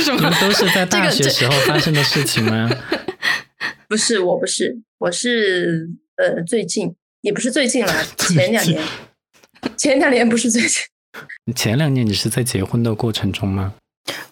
[0.03, 0.31] 是 你们？
[0.39, 2.69] 都是在大学时候发生的事情吗？
[3.89, 8.83] 不是，我不是，我是呃最近，也不是最近啦，前两年，
[9.75, 10.81] 前两年不是最近。
[11.55, 13.73] 前两年你是在结婚的过程中吗？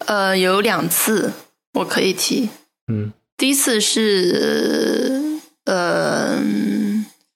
[0.06, 1.34] 呃，有两次
[1.74, 2.50] 我可以提，
[2.92, 3.12] 嗯。
[3.36, 6.40] 第一次是呃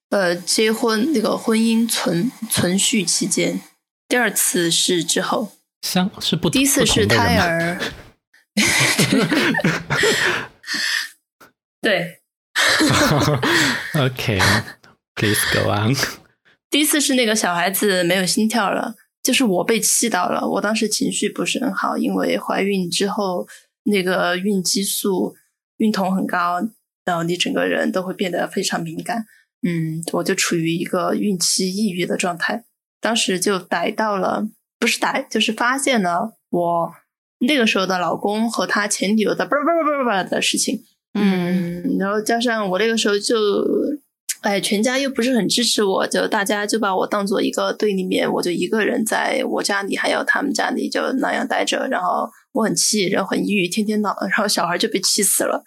[0.09, 3.59] 呃结婚那个婚姻存存续期间，
[4.07, 7.79] 第二次是之后，相是不第一次是胎儿，
[11.81, 12.21] 对，
[13.99, 15.95] OK，please go on。
[16.69, 18.95] 第一次是那个小孩子没有心跳了，
[19.27, 20.47] 就是我被气到了。
[20.47, 23.45] 我当时情绪不是很好，因为怀孕之后
[23.83, 25.35] 那个孕激素、
[25.79, 26.61] 孕酮很高，
[27.03, 29.25] 然后你整个人都会变得非常敏感。
[29.67, 32.63] 嗯，我就处于一个孕期抑郁的状态。
[33.01, 34.47] 当时就逮到了，
[34.79, 36.93] 不是逮，就是发现了我
[37.39, 40.85] 那个时候的老公和他前女友的叭叭叭叭叭的事情。
[41.15, 43.35] 嗯嗯，然后加上我那个时候就，
[44.47, 55.61] 哎，全家又不是很支持我，就大家就把我当做一个队里面，我就一个人在我家里还有他们家里就那样待着，然后我很气，然后很抑郁，天天闹，然后小孩就被气死了。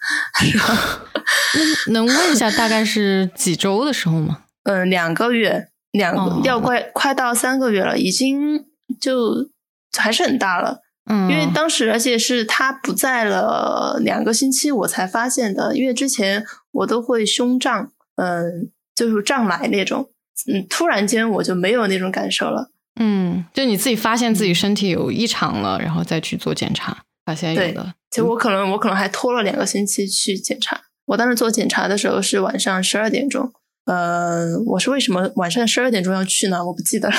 [1.85, 4.39] 那能问一下大概是几周的时候吗？
[4.63, 8.65] 嗯， 两个月，两个、哦要快快到三个月了，已经
[8.99, 9.47] 就
[9.95, 10.79] 还是很大了。
[11.05, 15.77] 嗯，因为当时而且是他不在了两个星期，我才发现的。
[15.77, 17.91] 因为之前我都会胸胀，
[18.21, 20.07] 嗯，就是胀奶那种，
[20.51, 22.69] 嗯，突然间我就没有那种感受了。
[22.99, 27.93] 嗯，就你自己发现自己身体有异常了，然后再去做检查，发现有对的。
[28.11, 30.79] 就我可能我可能还拖了两个星期去检查。
[31.05, 33.51] 我当时做检查的时候是晚上十二点钟，
[33.85, 36.63] 呃，我是为什么晚上十二点钟要去呢？
[36.65, 37.15] 我不记得了。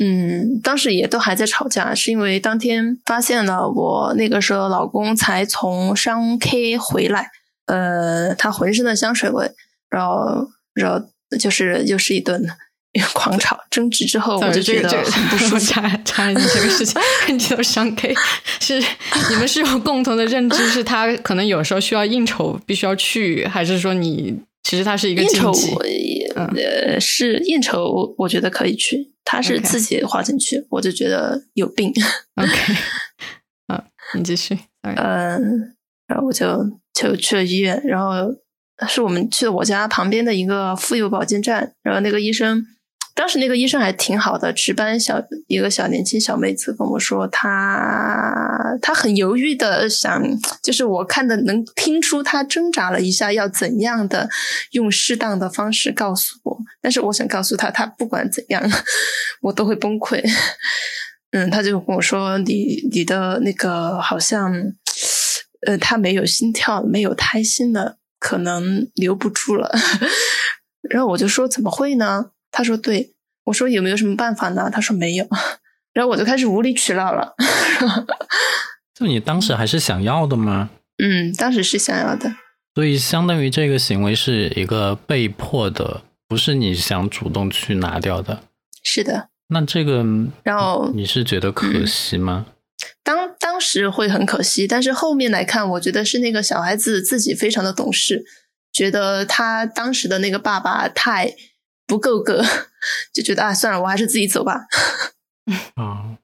[0.00, 7.30] 嗯，当时也都还在吵架，是因为当天发现了我那个时候老公才从商 K 回来，
[7.66, 9.50] 呃，他浑身的香水味，
[9.92, 11.06] 然后然后
[11.38, 12.42] 就是又是一顿
[13.14, 15.58] 狂吵争执之后，我就觉得很 不舒服。
[15.58, 18.14] 插插一句这个事情， 你都伤 K
[18.60, 18.78] 是
[19.30, 25.52] 你们是有共同的认知，是他可能有时候需要应酬，必须要去，还是说你其实他是一个应酬
[26.34, 31.92] 呃是应酬，我觉得可以去，他是自己花钱去，我就觉得有病。
[32.36, 32.74] OK，
[33.68, 33.82] 嗯，
[34.14, 34.58] 你继续。
[34.82, 35.74] 嗯，
[36.06, 36.46] 然后我就
[36.92, 38.26] 就去了医院，然后
[38.88, 42.64] 是我们去了我家旁边的一个妇幼保健站，然后那个医生，
[43.14, 50.22] 当时那个医生还挺好的，值班小一个小年轻小妹子跟我说，她她很犹豫的想，
[50.62, 54.28] 就是我看的能听出她挣扎了一下，要怎样的
[54.72, 58.62] 用适当的方式告诉我，但是我想告诉她，她不管怎样，
[59.42, 60.22] 我都会崩溃。
[61.34, 64.52] 嗯，他就跟我说：“你你的那个好像，
[65.66, 69.68] 呃，他没有心跳，没有胎心了，可能留不住了。
[70.88, 73.14] ”然后我就说：“怎么会呢？”他说：“对。”
[73.46, 75.26] 我说：“有没有什么办法呢？”他说：“没有。”
[75.92, 77.34] 然后我就开始无理取闹了。
[78.94, 80.70] 就你当时还是想要的吗？
[81.02, 82.32] 嗯，当时是想要的。
[82.76, 88.44] 所以相当于这个行为是一个被迫的，不是你想主动去拿掉的。
[88.84, 89.28] 是的。
[89.48, 90.04] 那这个，
[90.44, 92.46] 然后你是觉得可惜吗？
[93.04, 98.24] 当当时会很可惜，但是后面来看，我觉得是那个小孩子自己非常的懂事，
[98.72, 101.34] 觉得他当时的那个爸爸太
[101.86, 102.44] 不够格，
[103.12, 104.66] 就觉得啊，算了，我还是自己走吧。
[105.74, 106.16] 啊，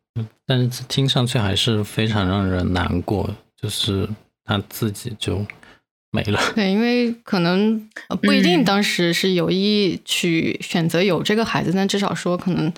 [0.47, 4.09] 但是听上去还是非常让人难过，就是
[4.45, 5.45] 他自己就。
[6.11, 6.41] 没了。
[6.55, 7.87] 对，因为可能
[8.22, 12.72] 不一定当时是有意去选择有这个孩子，但至少说可能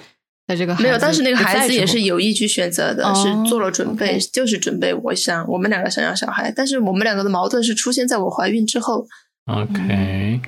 [0.50, 9.06] 在这个没有，当时那个孩子也是有意去选择的，是做了准备，就是准备我想我们两个想要小孩，但是我们两个的矛盾是出现在我怀孕之后。
[9.46, 10.40] OK，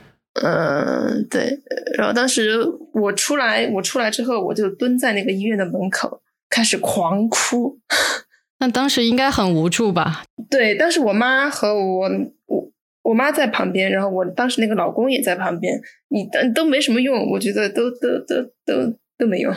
[0.43, 1.57] 嗯，对，
[1.97, 2.59] 然后当时
[2.95, 7.79] 我出来，我出来之后，我就蹲在那个医院的门口开始狂哭。
[8.59, 10.25] 那当时应该很无助吧？
[10.51, 12.11] 对，但是我妈和我
[12.47, 12.73] 我。
[13.05, 15.77] 我妈在旁边，然后我当时那个老公也在旁边，
[16.11, 16.25] 你
[16.55, 19.53] 都没什么用，我觉得都都都都都没用。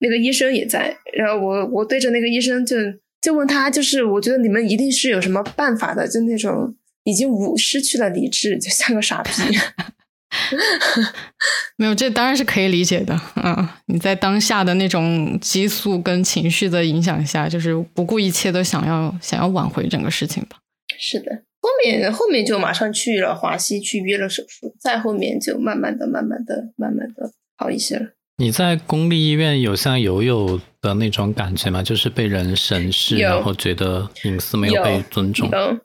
[0.00, 2.76] 那个医生也在，然后我我对着那个医生就
[3.20, 6.74] 就问他，就是我觉得你们一定是有什么办法的，就那种
[7.04, 9.30] 已经无失去了理智，就像个傻逼。
[11.76, 13.18] 没有，这当然是可以理解的。
[13.36, 20.58] 嗯，你在当下的那种激素跟情绪的影响下，就是不顾一切都想要想要挽回整个事情吧。
[20.98, 21.42] 是的。
[21.60, 28.10] 后面后面就马上去了华西去约了手术，再后面就慢慢的、慢慢的、慢慢的好一些了。
[28.40, 31.82] 你在公立医院有像友友的那种感觉吗？
[31.82, 35.50] 就是被人审视，然后觉得隐私没有被尊重。
[35.50, 35.80] 有，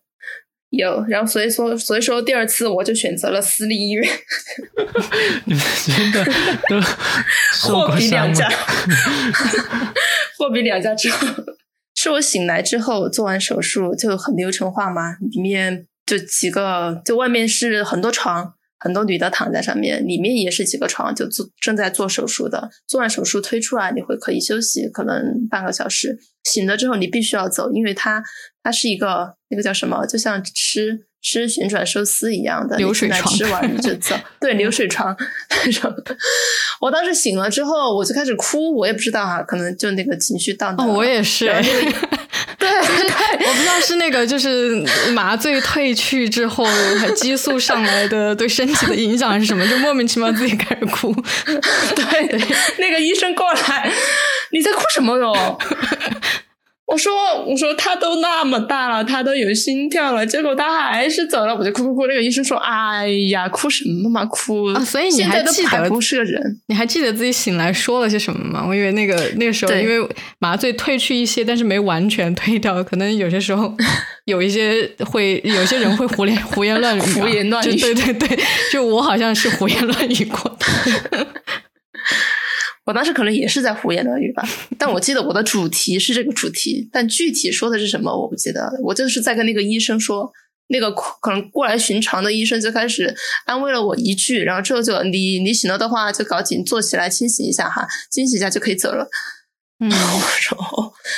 [0.69, 1.03] 有。
[1.09, 4.07] 然后所以说，所以说第二次我就选择了私立医院。
[5.45, 6.23] 你们真的
[6.69, 6.79] 都
[7.69, 8.47] 货比两家，
[10.37, 11.27] 货比两家之后。
[11.95, 18.53] 是我醒来之后做完手术就很流程化嘛，里面就几个，就外面是很多床，
[18.83, 22.69] 很多女的躺在上面，里面也是几个床，就做正在做手术的。
[22.85, 26.19] 做完手术推出来，你会可以休息，可能半个小时。
[26.43, 28.21] 醒了之后你必须要走，因为它
[28.63, 31.05] 它是一个那个叫什么，就像吃。
[31.25, 34.13] 吃旋转寿司一样的流水床， 吃完就走。
[34.41, 35.15] 对，流水床。
[36.81, 40.83] 我当时醒了之后，我就开始哭，我也不知道哈，可能就那个情绪到哦。
[40.85, 41.45] 我也是。
[42.59, 46.65] 对，我不知道是那个就是麻醉退去之后，
[47.15, 51.13] 激素上来的对身体的影响是什么，就莫名其妙自己开始哭。
[51.45, 52.37] 对，
[52.79, 53.89] 那个医生过来，
[54.51, 55.57] 你在哭什么哟？
[56.85, 57.11] 我说，
[57.47, 62.07] 我说他都那么大了，他都有心跳了，结果他还是走了，我就哭哭哭。
[62.07, 66.59] 那个医生说：“哎呀，哭什么嘛，哭！”所以你还记得不是个人？
[66.67, 68.65] 你还记得自己醒来说了些什么吗？
[68.67, 70.07] 我以为那个那个时候，因为
[70.39, 73.73] 麻醉退去一些，但是没完全退掉，可能有些时候
[74.25, 77.75] 有一些会有些人会胡言 胡言乱语，胡言乱语。
[77.75, 78.39] 对对对，
[78.71, 81.27] 就我好像是胡言乱语过的。
[82.85, 84.43] 我当时可能也是在胡言乱语吧，
[84.77, 88.69] 但我记得我的主题是这个主题，但具体说的是什么我不记得。
[88.83, 90.29] 我就是在跟那个医生说，
[90.67, 93.15] 那个可能过来寻常的医生就开始
[93.45, 99.07] 安慰了我一句，然后之后就你你醒了的话就赶紧坐起来清醒一下哈，清醒一下就可以走了。
[99.79, 99.91] 嗯，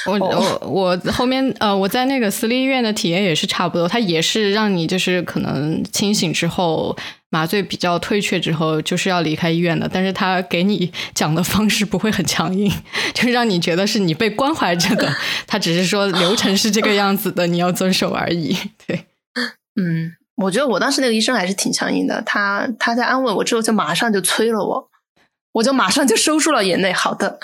[0.08, 6.96] 我我我后面呃，我在那个私立医院的体验也是差不多，他也是让你就是可能清醒之后
[7.30, 12.72] 麻醉比较退却之后就是要离开医院的，但是他给你讲的方式不会很强硬，
[13.14, 15.14] 就让你觉得是你被关怀着的，
[15.46, 18.58] 他只是说流程是这个样子的，你要遵守而已。
[18.88, 19.06] 对，
[19.80, 24.90] 嗯，我觉得我当时那个医生还是挺强硬的，他他在安慰我之后就马上就催了我，
[25.54, 26.92] 我就马上就收住了眼泪。
[26.92, 27.38] 好的。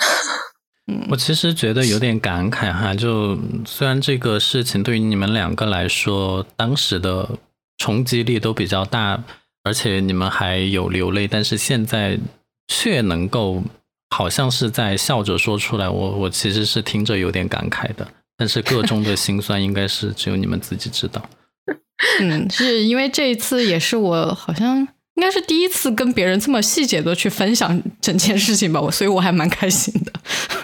[1.08, 7.38] 我其实觉得有点感慨哈，就虽然这个事情对于你们两个来说，当时的
[7.78, 9.22] 冲击力都比较大，
[9.62, 12.18] 而且你们还有流泪，但是现在
[12.66, 13.62] 却能够
[14.10, 18.06] 好像是在笑着说出来，我我其实是听着有点感慨的，
[18.36, 21.24] 但是个中的心酸应该是只有你们自己知道。
[22.20, 24.88] 嗯，是因为这一次也是我好像。
[25.14, 30.12] 应该是第一次跟别人这么细节的去分享整件事情吧，我所以我还蛮开心的。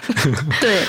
[0.59, 0.81] 对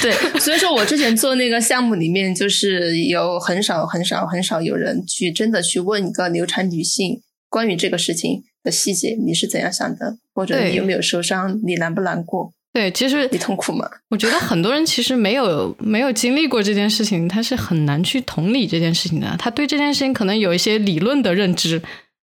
[0.00, 12.52] 对，所以说我之前做那个项目里面，就是有很少很少很少有人去真的去问一个流产女性关于这个事情的细节，你是怎样想的，或者你有没有受伤，你难不难过？
[12.72, 13.86] 对，其实你痛苦吗？
[14.08, 19.36] 我觉得很多人其实没有没有经历过这件事情，他是很难去同理这件事情的。
[19.38, 21.82] 他对这件事情可能有一些理论的认知。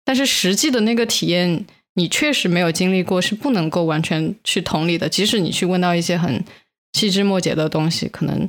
[0.05, 5.09] 但是实际的那个体验，你确实没有经历过，是不能够完全去同理的。
[5.09, 6.45] 即使你去问到一些很
[6.93, 8.49] 细枝末节的东西，可能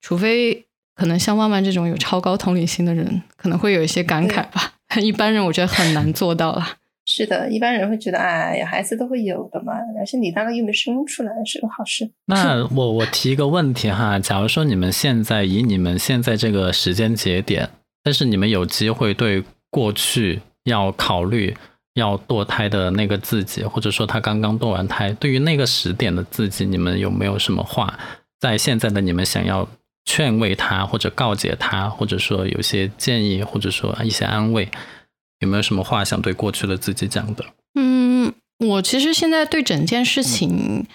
[0.00, 4.72] 除非可能像万万这种有超高同理心的人，可能会有一些感慨吧。
[5.02, 6.76] 一般人我觉得很难做到了。
[7.08, 12.10] 是的，一般人会觉得，哎呀，孩子都会有的嘛，而且你当然又没生出来，是个好事。
[12.24, 17.68] 那我我提一个问题哈，假如说你们现在以你们现在这个时间节点，
[18.02, 21.56] 但是你们有机会对过去要考虑
[21.94, 27.98] 要堕胎的那个自己，或者说他刚刚堕完胎，对于那个时点的自己，你们有没有什么话，
[28.38, 29.66] 在现在的你们想要
[30.04, 34.68] 劝慰他，或者告诫他，或者说有些建议，或者说一些安慰？
[35.40, 37.44] 有没有什么话想对过去的自己讲的？
[37.74, 40.86] 嗯，我其实现在对整件事情，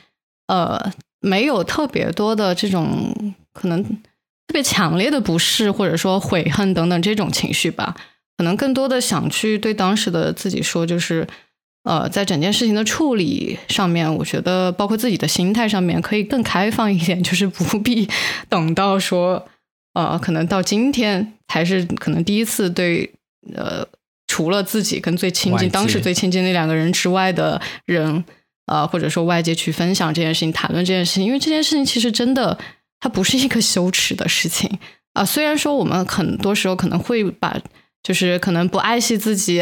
[0.48, 7.96] 呃，没有特别多的这种可能特别强烈的不适，或者说悔恨等等这种情绪吧。
[8.42, 11.28] 可能更多的想去对当时的自己说，就是
[11.84, 18.10] 呃，在整件事情的处理上面，我觉得包括自己的心态上面，可以更开放一点， 就是不必
[18.50, 19.48] 等到说
[19.94, 23.14] 呃，可能到今天才是可能第一次对
[23.56, 23.88] 呃。
[24.28, 28.24] 除了自己跟最亲近、当时最亲近那两个人之外的人，
[28.66, 32.58] 呃，或者说外界去分享这件事情、谈论这件事情，因为这件事情其实真的
[33.02, 34.80] 它不是一个羞耻的事情
[35.12, 35.26] 啊。
[35.26, 37.60] 虽然说我们很多时候可能会把，
[38.04, 39.62] 就是可能不爱惜自己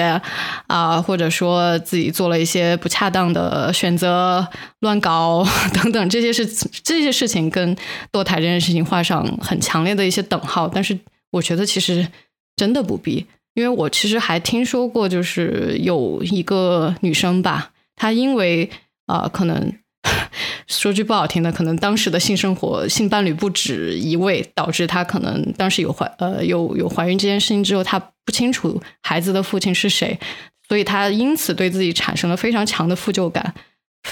[0.67, 4.47] 啊，或者说自己做了一些不恰当的选择、
[4.79, 6.45] 乱搞 等等这些事，
[6.83, 7.75] 这些事情跟
[8.11, 10.67] 堕胎这件事情画上很强烈的一些等号。
[10.67, 10.97] 但是
[11.31, 12.07] 我觉得其实
[12.55, 13.25] 真的不必。
[13.55, 18.69] 因为我其实还听说过，就是有一个女生吧，她因为
[19.07, 19.73] 啊，可能
[20.67, 30.19] 说句不好听的，可能当时的性生活、性伴侣不止一位，导致她可能当时有怀呃有有怀孕这件事情之后，她不清楚孩子的父亲是谁，
[30.67, 33.53] 所以她因此对自己产生了非常强的负疚感，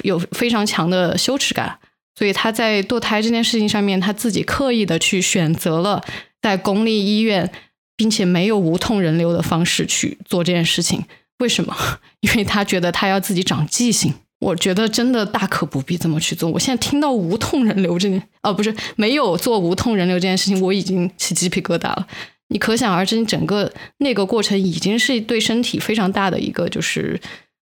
[0.04, 1.80] 有非常强的羞耻感，
[2.18, 6.04] 所以她在堕胎这件事情上面，她自己刻意的去选择了
[6.42, 7.52] 在公立医院。
[8.00, 11.04] 并且没有无痛人流的方式去做这件事情，
[11.40, 11.76] 为什么？
[12.22, 14.14] 因为他觉得他要自己长记性。
[14.40, 16.50] 我觉得真的大可不必这么去做。
[16.50, 22.08] 我现在听到无痛人流这件，哦，不是没有做无痛人流这件事情，我已经起鸡皮疙瘩了。
[22.50, 27.20] 你可想而知，你整个那个过程已经是对身体非常大的一个，就是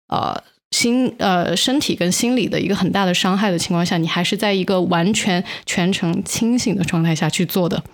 [0.09, 7.85] 呃心呃身体跟心理的一个很大的伤害的情况下，你还是在一个完全全程清醒的状态下去做的。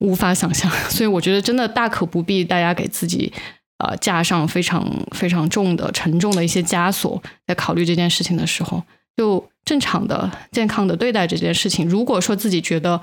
[0.00, 3.32] 无法想象，所以我觉得真的大可不必大家给自己
[3.78, 8.82] 呃加上非常非常重的沉重的一些枷锁，在考虑这件事情的时候，
[9.16, 11.88] 就正常的健康的对待这件事情。
[11.88, 13.00] 如果说自己觉得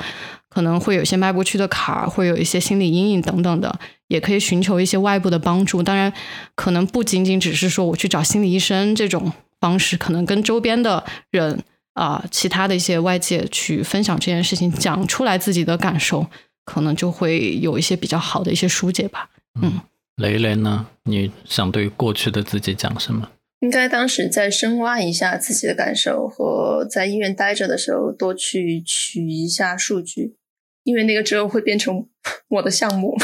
[0.49, 5.84] 可能会有一些迈不去的坎儿，会有一些心理阴影等等的，也可以寻求一些外部的帮助。
[5.84, 6.11] 当然，
[6.55, 11.63] 可能不仅仅只是说我去找心理医生这种方式，可能跟周边的人
[11.93, 16.26] 啊，其他的一些外界去分享这件事情，讲出来自己的感受。
[16.65, 19.28] 可能就会有一些比较好的一些疏解吧。
[19.61, 19.82] 嗯，
[20.18, 20.88] 雷雷呢？
[21.05, 23.30] 你想对过去的自己讲什么？
[23.61, 30.36] 应该当时再深挖一下自己的感受，和在医院待着的时候多去取一下数据，
[30.84, 32.05] 因为那个之后会变成
[32.49, 33.18] 我的项目。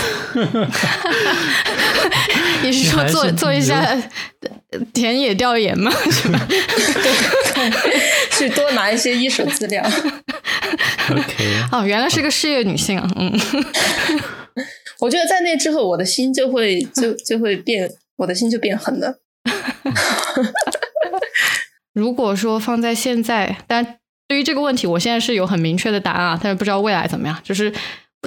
[2.63, 3.97] 你是说做做一下
[4.93, 5.91] 田野调研吗？
[6.11, 6.39] 是吧？
[8.31, 9.83] 去多拿一些一手资料。
[11.11, 13.31] OK，哦，原来是个事业女性啊，嗯，
[14.99, 19.19] 我觉得在那之后，我的心就会 就就会变，我的心就变狠了。
[21.93, 27.39] 如果说放在现在，但对于这个问题，我现在是有很明确的答案，但是不知道未来怎么样。
[27.43, 27.73] 就是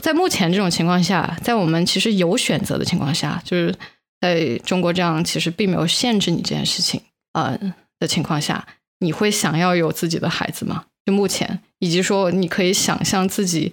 [0.02, 3.74] 在目前这种情况下，在我们其实有选择的情况下，就是
[4.20, 7.00] 在中国这样其实并没有限制你这件事情
[7.34, 7.58] 呃
[7.98, 8.66] 的情况下，
[8.98, 10.86] 你会想要有自己的孩子吗？
[11.06, 13.72] 就目前，以及说你可以想象自己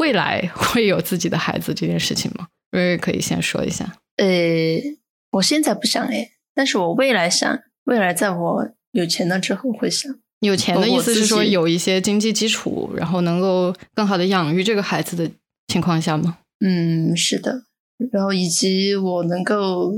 [0.00, 2.48] 未来会有自己的孩子这件事情吗？
[2.70, 3.84] 瑞瑞可以先说一下。
[4.16, 4.26] 呃，
[5.32, 10.12] 我现在不想哎，但是我未来想，未来在我有钱了之后会想。
[10.40, 15.30] 有钱的意思是说有一些经济基础，然后能够更好的养育这个孩子的
[15.68, 16.38] 情况下吗？
[16.64, 17.64] 嗯，是的。
[18.10, 19.92] 然后以及我能够，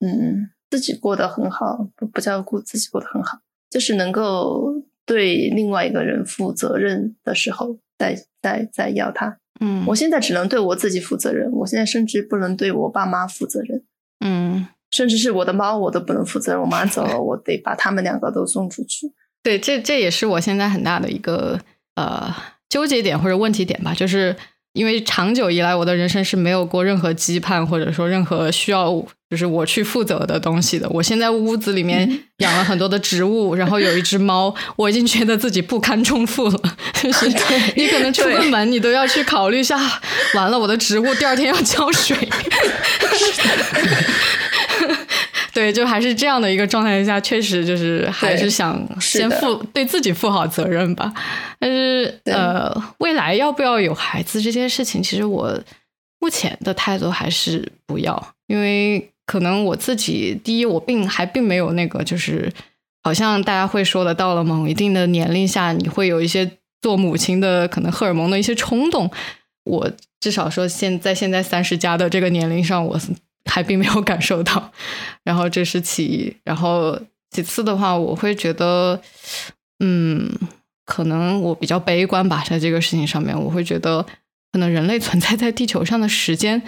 [0.00, 3.38] 嗯，自己过得很好，不不叫顾自己过得很好，
[3.70, 4.82] 就是能够。
[5.08, 9.38] 对另外一个人负责任的时候，再再再要他。
[9.60, 13.82] 嗯，我现在只能对我自己负责任，我现在甚至不能对我爸妈负责任。
[14.24, 16.60] 嗯，甚至是我的猫，我都不能负责任。
[16.60, 19.12] 我妈走了，我得把他们两个都送出去。
[19.42, 21.60] 对，这这也是我现在很大的一个
[21.96, 22.32] 呃
[22.68, 24.34] 纠结点或者问题点吧，就是。
[24.78, 28.90] 因为长久以来我的人生是没有过任何羁绊，或者说任何需要
[29.28, 30.88] 就是我去负责的东西的。
[30.90, 32.08] 我现在屋子里面
[32.38, 36.60] 养了很多的植物，然后有一只猫，我已经觉得自己不堪重负了。
[37.02, 37.26] 就是
[37.74, 39.76] 你可能出个门，你都要去考虑一下，
[40.34, 42.16] 完了我的植物第二天要浇水。
[45.58, 51.12] 对，就还是这样的一个状态下，确实就是还是想先负对自己负好责任吧。
[51.58, 55.60] 但是呃，未来要不要有孩子这件事情，其实我
[56.20, 62.48] 目前的态度还是不要，因为可能我自己第一，我并还并没有那个，就是
[63.02, 66.48] 好像大家会说的，到了某一定的年龄下，你会有一些
[66.80, 69.10] 做母亲的可能荷尔蒙的一些冲动。
[69.64, 69.90] 我
[70.20, 72.96] 至少说现在现在三十加的这个年龄上，我。
[73.48, 74.70] 还并没有感受到，
[75.24, 79.00] 然后这是其一，然后其次的话，我会觉得，
[79.80, 80.30] 嗯，
[80.84, 84.06] 可能我比较悲观吧，在这个事情上面，我会觉得，
[84.52, 86.62] 可能人类存在在地球上的时间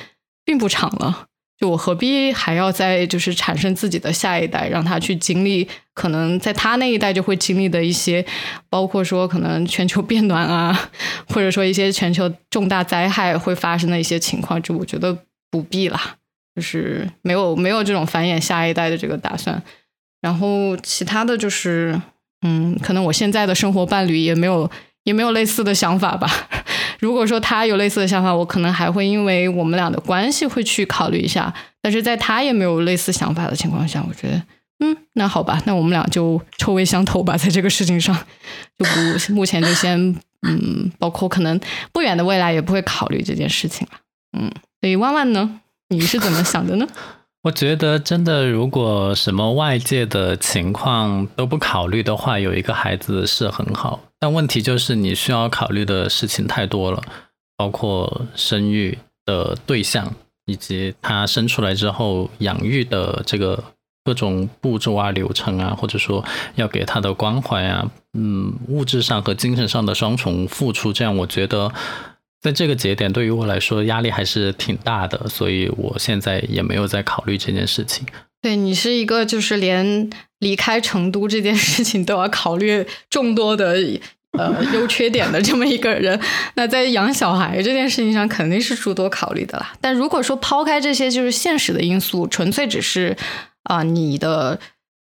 [0.44, 1.26] 并不长了，
[1.58, 8.24] 就我何必还要再就是产生自己的下一代，让他去经历可能在他那一代就会经历的一些，
[8.68, 10.90] 包括说可能全球变暖啊，
[11.28, 15.16] 或者说一些全球重大灾害会发生的一些情况，就我觉得
[15.50, 16.16] 不必了。
[16.60, 19.62] 就是没有没有这种繁衍下一代的这个打算，
[20.20, 21.98] 然后其他的就是，
[22.42, 24.70] 嗯，可能我现在的生活伴侣也没有
[25.04, 26.30] 也没有类似的想法吧。
[27.00, 31.54] 如果说他有类似的想法，我可能还会因为我们俩的关系会去考虑一下。
[31.80, 34.42] 但是在他也没有类似想法的情况下，我觉得，
[34.80, 38.14] 嗯，那好吧，那我们俩就臭味相投吧，在这个事情上，
[38.76, 40.14] 就不目前就先，
[40.46, 41.58] 嗯，包括可能
[41.90, 43.98] 不远的未来也不会考虑这件事情了。
[44.38, 44.52] 嗯，
[44.82, 45.60] 所以万万呢？
[45.90, 46.86] 你是怎么想的呢？
[47.42, 53.98] 我觉得真的，如果什么外界的情况都不考虑的话，有一个孩子是很好。
[54.18, 57.02] 但问题就是你需要考虑的事情太多了，
[57.56, 60.14] 包括生育的对象，
[60.44, 63.64] 以及他生出来之后养育的这个
[64.04, 66.22] 各种步骤啊、流程啊，或者说
[66.56, 71.72] 要给他的关怀啊，嗯，物质上和精神上的双重付出，这样我觉得。
[72.40, 78.06] 在这个节点，对于我来说压力还是挺大的，所以我现在也没有在考虑这件事情。
[78.40, 83.76] 对你是一个就是连离开成都这件事情都要考虑众多的
[84.38, 86.18] 呃优缺点的这么一个人，
[86.54, 89.74] 那在养小孩这件事情上肯定是诸多考虑的啦。
[89.82, 93.14] 但如果说抛开这些就是现实的因素，纯粹只是
[93.64, 94.58] 啊你的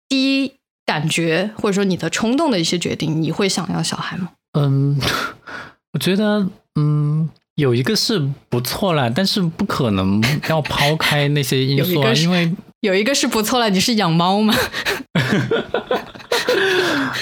[0.10, 0.52] 第一
[0.86, 4.32] 感觉或者说你的冲动的一些决定，你会想要小孩吗？
[4.60, 5.00] 嗯，
[5.94, 6.46] 我觉得。
[6.76, 12.52] 嗯，有一个是不错了，但是不可能要抛开那些因素啊，因为
[12.82, 14.54] 有一个是不错了，你是养猫吗？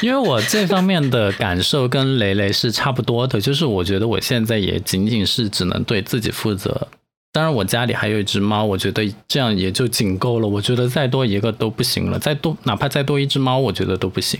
[0.02, 6.88] 因为我这方面的感受跟雷雷是差不多的，就是我觉得我现在也仅仅是只能对自己负责。
[7.32, 10.48] 当然，我家里还有一只猫，我觉得这样也就仅够了。
[10.48, 14.40] 我觉得再多一个都不行了，再多哪怕再多一只猫，我觉得都不行。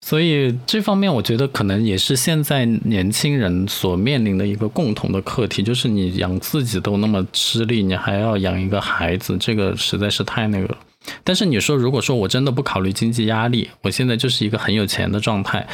[0.00, 10.78] 所以这方面，我觉得可能也是现在年轻人所面临的一个共同的课题，就是你养自己都那么吃力，你还要养一个孩子，这个实在是太那个了。
[11.24, 15.66] 但是你说，如果说我真的不考虑经济压力，我现在就是一个很有钱的状态，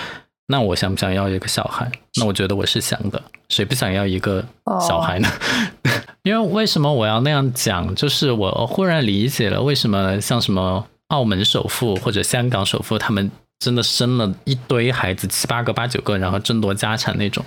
[0.48, 1.92] 那我想不想要一个小孩？
[2.16, 4.44] 那我觉得我是想的，谁不想要一个
[4.80, 5.28] 小孩呢？
[6.24, 7.94] 因为为什么我要那样讲？
[7.94, 13.30] 就是我忽然理解了为什么像什么澳门首富或者香港首富他们。
[13.64, 17.42] 真的生了一堆孩子，七八个、八九个，然后争夺家产那种，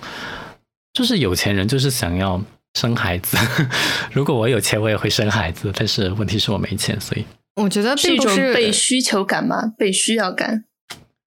[0.91, 2.41] 就是有钱人就是想要
[2.73, 3.37] 生孩子。
[4.11, 7.23] 如果我有钱，我也会生孩子，但是问题是我没钱，所以
[7.61, 10.63] 我觉得是一种被需求感嘛，被需要感，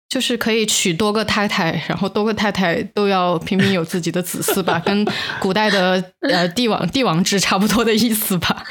[0.08, 5.06] 就是可以娶多个太太，然后多个太太都要平平有自己的子嗣吧， 跟
[5.38, 8.64] 古代的呃帝王帝王制差不多的意思吧。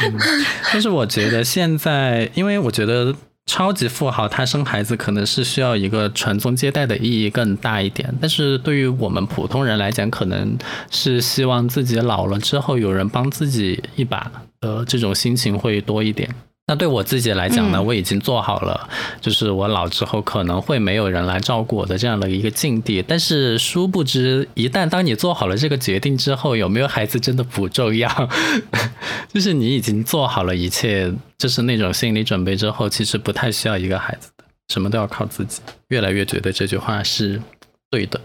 [0.73, 3.15] 但是我觉得现在，因为我觉得。
[3.49, 10.55] 超级富豪他生孩子可能是需要一个传宗接代的意义更大一点，但是对于我们普通人来讲，可能
[10.91, 14.31] 是希望自己老了之后有人帮自己一把
[14.61, 16.29] 的这种心情会多一点。
[16.69, 18.87] 那对我自己来讲呢，我已经做好了，
[19.19, 23.01] 就是我老之后可能会没有人来照顾我的这样的一个境地。
[23.01, 28.07] 但是殊不知，一旦当你做好了这个决定之后，有没有孩子真的不重要，
[29.33, 35.63] 就是你已经做好了一切，就是那种心理准备之后，其实不太需要一个孩子的，什么都要靠自己。
[35.87, 37.41] 越来越觉得这句话是
[37.89, 38.21] 对的，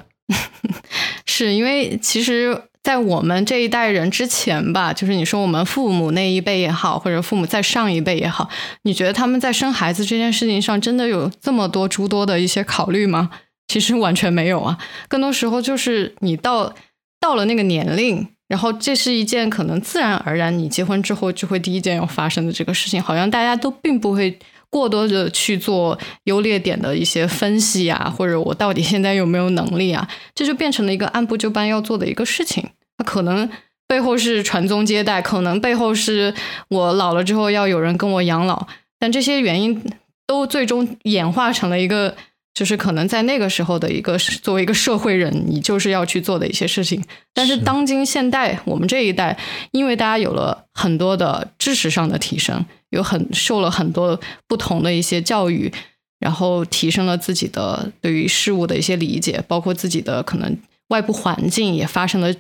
[1.25, 2.65] 是因为其实。
[2.85, 8.49] 在我们这一代人之前吧，就是你说我们父母那一辈也好，或者父母再上一辈也好，
[8.83, 13.31] 你觉得他们在生孩子这件事情上真的有这么多诸多的一些考虑吗？
[13.67, 14.79] 其实完全没有啊，
[15.09, 16.73] 更多时候就是你到
[17.19, 18.29] 到了那个年龄。
[18.47, 24.39] 然后这是一件可能自然而然你结婚之后就会第一件要发生的这个事情，好像大家都并不会
[24.75, 32.71] 过多的去做优劣点的一些分析啊，或者我到底现在有没有能力啊，这就变成了一个按部就班要做的一个事情。
[32.99, 33.49] 那可能
[33.87, 36.35] 背后是传宗接代，可能背后是
[36.71, 38.67] 我老了之后要有人跟我养老，
[38.99, 39.81] 但这些原因
[40.27, 42.17] 都最终演化成了一个。
[42.55, 47.03] 就是可能在那个时候的一个作为一个社会人，你就是要去做的一些事情。
[47.33, 49.37] 但是当今现代，我们这一代，
[49.73, 55.73] 因为大家有了很多的知识上的提升，有很受了很多不同的一些教育，
[56.21, 60.57] 然后提升了自己的对于事物的一些理解，包括自己的可能
[60.91, 62.33] 外部环境也发生了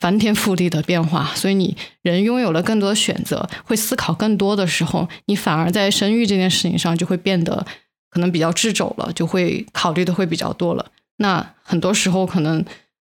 [0.00, 7.64] 翻天覆地的变化，所以你人拥有了更多的选择，会思考更多的时候，你反而在生育这件事情上就会变得。
[8.10, 10.90] 可能比较智肘了，就会考虑的会比较多了。
[11.18, 12.64] 那很多时候可能，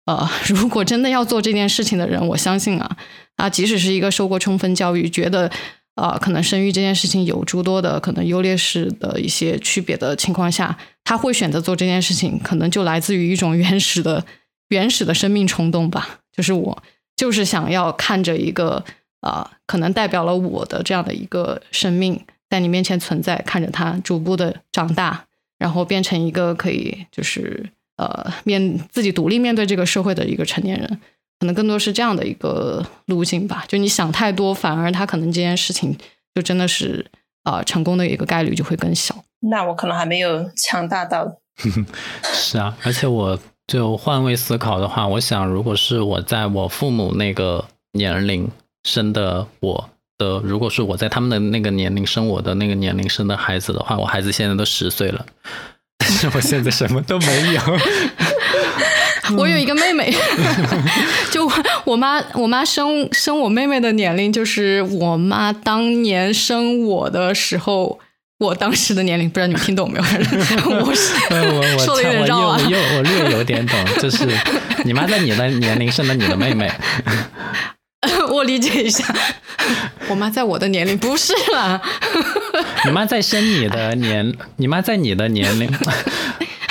[0.06, 2.96] 呃，如果真的要做这件事情的人，我相信啊，
[3.36, 5.50] 啊，即使是一个受过充分教育，觉得
[5.96, 14.24] 啊，可能生育这件事情有诸多的可能优劣势的一些区别的情况下，他会选择做这件事情，可能就来自于一种 原始的、
[14.68, 16.20] 原始的生命冲动吧。
[16.32, 16.82] 就是我
[17.16, 18.84] 就是想要看着一个
[19.20, 22.20] 啊，可能代表了我的这样的一个生命。
[22.48, 25.24] 在你面前存在，看着他逐步的长大，
[25.58, 31.00] 然后变成一个可以就是呃面自己独立面对这个社会的一个成年人，
[31.40, 33.64] 可能更多是这样的一个路径吧。
[33.66, 35.96] 就你想太多，反而他可能这件事情
[36.34, 37.04] 就真的是
[37.44, 39.24] 呃成功的一个概率就会更小。
[39.40, 41.36] 那我可能还没有强大到。
[42.22, 48.48] 是啊，而且我就换位思考的话，我想如果是我在我父母那个年龄
[48.84, 49.90] 生的我。
[50.18, 55.26] 的，如果是我在他们的那个年龄生我的那个年龄生的孩子的话，我孩子现在都十岁了，
[55.98, 57.60] 但 是我现在什么都没有。
[59.36, 60.14] 我有一个妹妹，
[61.32, 61.50] 就
[61.84, 67.98] 我妈，我妈生生我妹妹的年龄，就是我妈当年生我的时候，
[68.38, 70.04] 我当时的年龄，不知道你们听懂没有？
[70.78, 74.28] 我是我我说的有点绕啊，我我略有点懂，就是
[74.84, 76.70] 你妈在你的年龄生的你的妹妹。
[78.30, 79.04] 我理解一下，
[80.08, 81.80] 我妈在我的年龄不是啦。
[82.84, 85.68] 你妈在生你的年，你妈在你的年龄。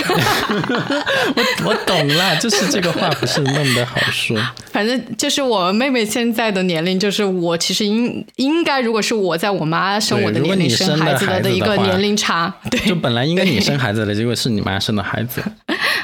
[0.08, 4.38] 我我懂了，就是这个话不是那么的好说。
[4.72, 15.42] 反正就是我妹妹现在的年龄，就是我其实应应该，如果是我在我妈生我的年龄生孩子的一个年龄差，对，就本来应该你生孩子的，结果是你妈生的孩子，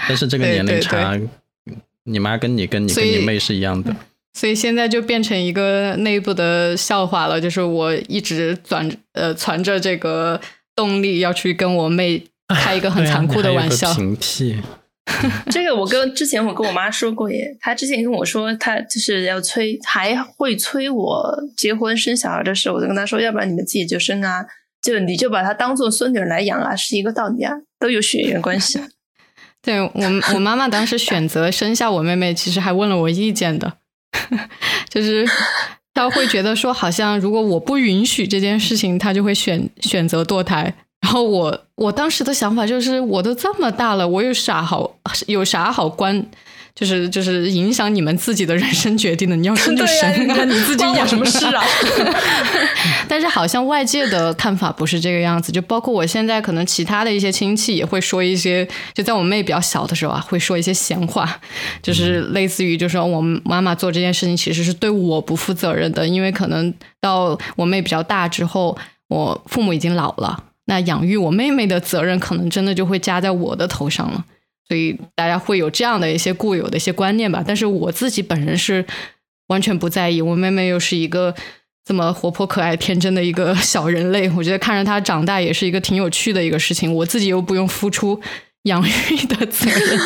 [0.09, 1.17] 但是这个年龄差，
[2.03, 3.95] 你妈跟你跟你跟你妹是一样的。
[4.34, 10.40] 所以现在就变成一个内部的笑话了，就是我一直攒呃攒着这个
[10.76, 13.94] 动力要去跟我妹开一个很残酷的玩笑。
[13.94, 14.58] 平替
[15.50, 24.46] 这个我跟之前我跟我妈说过耶，她之前跟我说她就是要催，还会催我结婚生小孩的时候，我就跟她说，要不然你们自己就生啊，
[24.82, 28.80] 就你就把她当做孙女来养啊，是一个道理啊，都有血缘关系。
[29.62, 29.92] 对我
[30.34, 33.74] 我妈妈当时选择生下我妹妹，其实还问了我意见的。
[34.89, 35.28] 就是
[35.93, 40.74] 他会觉得说，好像如果我不允许这件事情，他就会选选择堕胎。
[41.01, 44.97] 然后我我当时的想法就是，我都这么大了，我有啥好
[45.28, 46.26] 有啥好关？
[46.74, 51.63] 就是就是影响你们自己的人生决定的，你要生就生，那你自己养什么事啊？
[53.07, 61.39] 但是好像外界的看法不是这个样子，就包括我现在可能其他的一些亲戚也会说一些，就在我妹比较小的时候啊，会说一些闲话，
[61.84, 68.78] 就是类似于就说我妈妈做这件事情其实是对我不负责任的，因为可能到我妹比较大之后，
[69.09, 74.24] 我父母已经老了，那养育我妹妹的责任可能真的就会加在我的头上了。
[74.72, 78.86] 所以大家会有这样的一些固有的一些观念吧，但是我自己本人是
[79.47, 80.22] 完全不在意。
[80.22, 81.36] 我妹妹又是一个
[81.84, 86.95] 这么活泼可爱、天真的一个 小人类，我觉得看着她长大也是一个挺有趣的一个事情。
[86.95, 88.17] 我自己又不用付出
[88.63, 89.99] 养育的责任，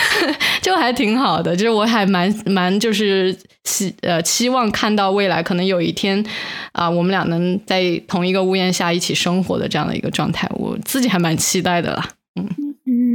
[0.62, 1.54] 就还挺好的。
[1.54, 6.24] 就是我还蛮蛮就是期呃期望看到未来可能有一天
[6.72, 12.08] 啊，我们俩能在同一个屋檐下一起生活的这样的一个状态，我自己还蛮期待的啦。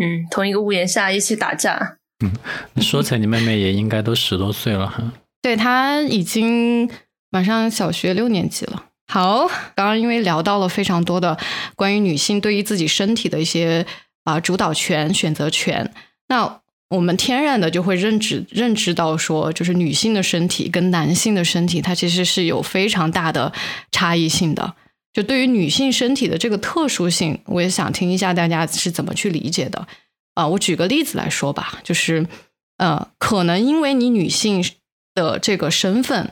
[0.01, 0.21] 嗯。
[0.21, 1.97] 嗯，同一个屋檐下一起打架。
[2.23, 2.33] 嗯，
[2.81, 5.13] 说起来，你妹妹也应该都十多岁了哈。
[5.41, 6.89] 对，她已经
[7.29, 8.85] 马上小学六年级了。
[9.07, 11.37] 好，刚刚因为聊到了非常多的
[11.75, 13.85] 关于女性对于自己身体的一些
[14.23, 15.93] 啊主导权、选择权，
[16.29, 23.51] 那我们天然的就会认知认知到说，就是女性的身体跟男性的身体，它其实是有非常大的
[23.91, 24.75] 差异性的。
[25.13, 29.87] 就对于女性身体的这个特殊性，我也想听一下大家是怎么去理解的
[30.35, 30.47] 啊？
[30.47, 32.25] 我举个例子来说吧，就是
[32.77, 34.63] 呃，可能因为你女性
[35.13, 36.31] 的这个身份，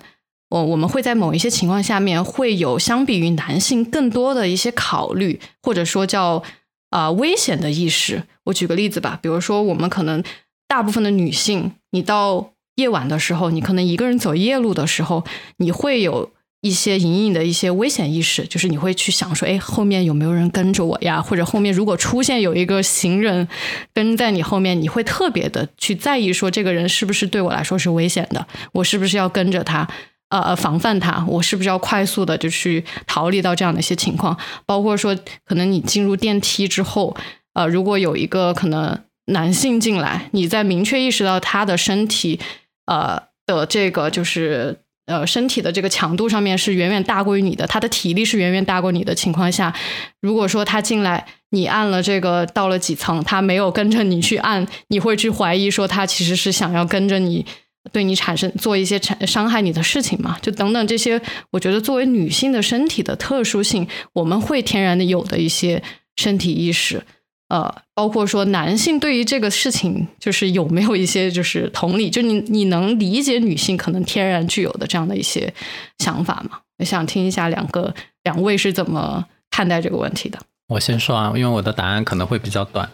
[0.49, 6.41] 我我们会在某一些情况下面会有相比于男性更多的一些考虑，或者说叫
[6.89, 8.23] 啊、危险的意识。
[8.45, 10.23] 我举个例子吧，比如说我们可能
[10.67, 15.23] 大部分的女性，你到夜晚的时候，你可能一个人走夜路的时候，
[15.57, 21.21] 你会有一些隐隐的一些危险意识，就是你会去想说，哎，后面有没有人跟着我呀？
[21.21, 23.47] 或者后面如果出现有一个行人
[23.93, 28.45] 跟在你后面，你会特别的去在意说，这个人是不是对我来说是危险的？
[28.73, 29.87] 我是不是要跟着他？
[30.29, 34.37] 呃，防范他，我是不是要快速的就去逃离到这样的一些情况？
[34.63, 37.17] 包括说，可能你进入电梯之后，
[37.53, 42.39] 呃，如果有一个可能男性进来，你在明确意识到他的身体，
[42.85, 49.73] 呃的这个就是呃身体的这个强度上面是远远大过于你的，他的体力是远远大过你的情况下，
[50.21, 57.45] 如果说他进来，你按了这个到了几层，他没有跟着你去按，你会去怀疑说他其实是想要跟着你。
[57.93, 60.37] 对你产生做一些产伤害你的事情嘛？
[60.41, 65.81] 就等等这些，我觉得作为女性的身体的特殊性，我们会天然的有的一些
[66.17, 67.01] 身体意识，
[67.49, 75.51] 呃，包括说男性对于这个事情，就是有没有一些就是同理，就你你能理解女性可能天然具有的这样的一些
[75.97, 76.59] 想法吗？
[76.77, 77.93] 我想听一下两个
[78.23, 80.39] 两位是怎么看待这个问题的。
[80.67, 82.87] 我先说啊，因为我的答案可能会比较短，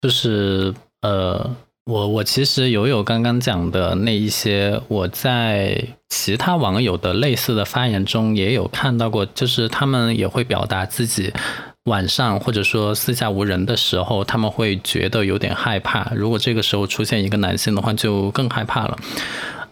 [0.00, 1.54] 就是呃，
[1.84, 11.32] 我我其实有有刚刚讲的那一些，我在其他网友的类似的发言中也有看到过，就是他们也会表达自己
[11.88, 16.12] 晚上或者说四下无人的时候，他们会觉得有点害怕。
[16.14, 18.96] 如果这个时候出现一个男性的话，就更害怕了。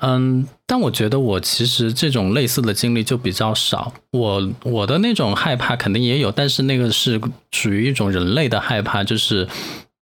[0.00, 3.92] 嗯，但我觉得我其实这种类似的经历就比较少。
[4.10, 9.48] 我我的那种害怕肯定也有，但是那个是属于一种人类的害怕，就是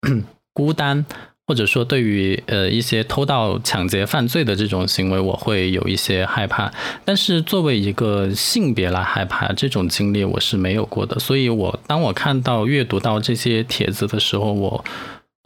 [0.53, 1.05] 孤单，
[1.47, 6.73] 或者说对于呃一些偷盗、抢劫、犯罪的这种行为，我会有一些害怕。
[7.05, 11.19] 但是作为一个性别来害怕这种经历，我是没有过的。
[11.19, 14.85] 所以我当我看到阅读到这些帖子的时候，我。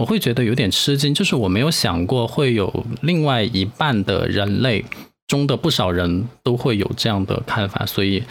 [0.01, 4.85] 我会觉得有点吃惊，就是我没有想过会有另外一半的人类
[5.27, 8.23] 中的不少人都会有这样的看法，所以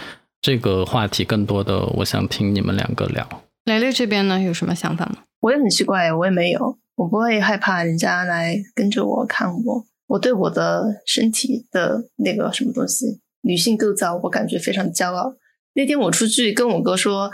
[0.41, 3.27] 这个话题更多的我想听你们两个聊。
[3.65, 5.17] 雷雷这边呢有什么想法吗？
[5.41, 9.85] 我也很奇怪，我也没有，我不会害怕人家来跟着我看我。
[10.07, 15.33] 我对我的身体的那个什么东西，女性构造，我感觉非常骄傲。
[15.73, 17.31] 那天我出去跟我哥说，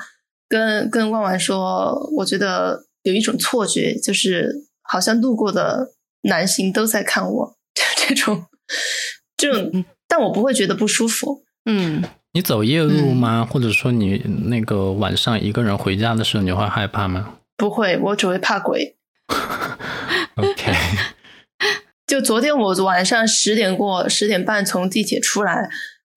[0.47, 2.85] 跟跟万万说，我觉得。
[3.03, 5.89] 有一种错觉，就是好像路过的
[6.21, 7.57] 男性都在看我，
[8.07, 8.45] 这种，
[9.35, 11.43] 这种，但我不会觉得不舒服。
[11.65, 12.01] 嗯，
[12.31, 13.45] 你走夜路吗？
[13.45, 17.39] 或者说你那个晚上一个人回家的时候，你会害怕吗？
[17.57, 18.95] 不会，我只会怕鬼。
[20.35, 20.73] OK，
[22.07, 25.69] 就昨天我晚上十点过十点半从地铁出来，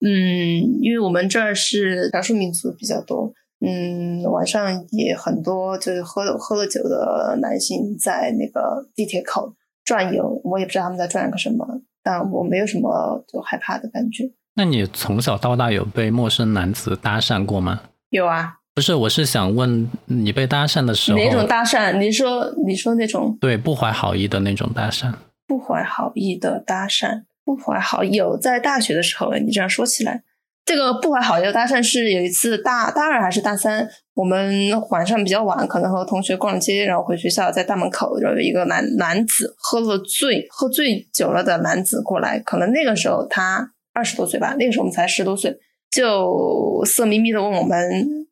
[0.05, 3.33] 嗯，因为我们这儿是少数民族比较多。
[3.59, 11.65] 嗯，晚上也很多，就是喝了喝了酒的男性在那个地铁口转悠，我也不知道他们在转个什么，
[12.03, 14.29] 但我没有什么就害怕的感觉。
[14.53, 17.81] 那你从小到大有被陌生男子搭讪过吗？
[18.09, 21.97] 有啊，不是，我是想问你被搭讪的时候，哪种搭讪？
[21.97, 25.11] 你说你说那种对不怀好意的那种搭讪？
[25.47, 30.21] 不怀好意的搭讪，不怀好意有在大学的时候，你这样说起来。
[30.63, 45.57] 这个不怀好意的搭讪是有一次大大二还是大三，我们晚上比较晚，可能和同学逛街，然后回学校，在大门口有一个男男子喝了醉，喝醉酒了的男子过来，可能那个时候他二十多岁吧，那个时候我们才十多岁，
[45.89, 48.26] 就色眯眯的问我们：“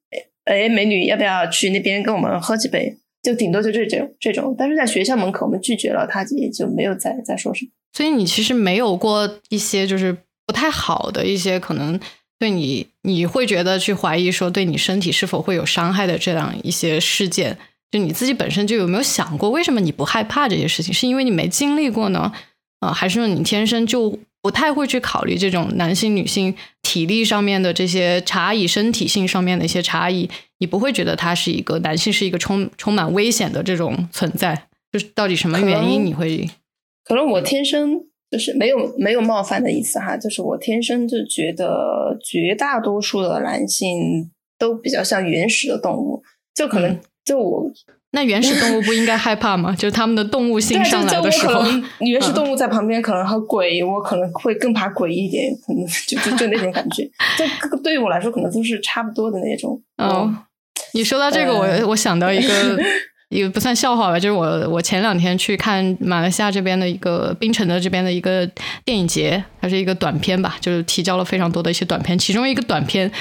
[0.45, 7.71] 哎，美女，要不要去那边跟我们喝几杯？”就顶多就这种这种，但是在学校门口我们拒绝了，他也就没有再再说什么。
[7.91, 10.15] 所以你其实没有过一些就是
[10.45, 11.99] 不太好的一些可能。
[12.37, 17.57] 对你，你会觉得去怀疑说对你身体是否会有伤害的这样一些事件，
[17.89, 20.93] 就你自己本身就有没有想过，为什么你不害怕这些事情？
[20.93, 22.31] 是因为你没经历过呢？
[22.81, 30.29] 啊、还是说你天生就不太会去考虑这种男性、女性体力上面的这些差异、身体性上面的一些差异？
[30.59, 34.67] 你不会觉得他是一个男性是一个充充满危险的这种存在？
[34.91, 36.47] 就是到底什么原因你会？
[37.03, 38.05] 可能我天生。
[38.31, 44.29] 就是没有没有冒犯的意思哈，就是我天生就觉得绝大多数的男性
[44.59, 46.21] 都比较像原始的动物，
[46.53, 47.73] 就可能就我、嗯、
[48.15, 49.75] 那原始动物不应该害怕吗？
[49.77, 51.61] 就是他们的动物性上来的时候，
[51.99, 57.03] 原始动物在旁边可能和鬼，我可能会更怕鬼一点，可能就就就那种感觉，
[57.37, 59.79] 这对于我来说可能都是差不多的那种。
[59.97, 60.33] 哦，
[60.93, 62.79] 你说到这个，我、呃、我想到一个
[63.29, 68.45] 也不算笑话吧，就是我我前两天去看马来西亚这边的一个槟城的这边的一个
[68.83, 73.11] 电影节，它是一个短片吧，就是提交了非常多的一些短片，其中一个短片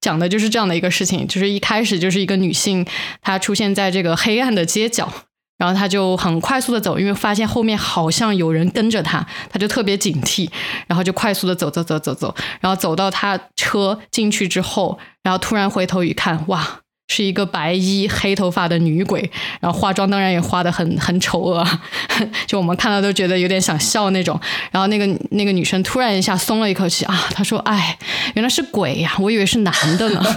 [0.00, 2.86] 讲的就是这样的一个事情，就是一开始就是一个女性
[3.22, 5.12] 她出现在这个黑暗的街角。
[5.56, 10.50] 然后她就很快速的走，因为发现后面好像有人跟着她，她就特别警惕，
[10.88, 19.30] 然后就快速的走走走走走，然后走到她车进去之后，然后突然回头一看，哇，是一个白衣黑头发的女鬼，
[19.60, 21.66] 然后化妆当然也化的很很丑恶，
[22.46, 24.40] 就我们看到都觉得有点想笑那种。
[24.70, 27.98] 然后那个那个女生突然一下松了一口气啊，她说：“哎，
[28.34, 30.22] 原来是鬼呀，我以为是男的呢。”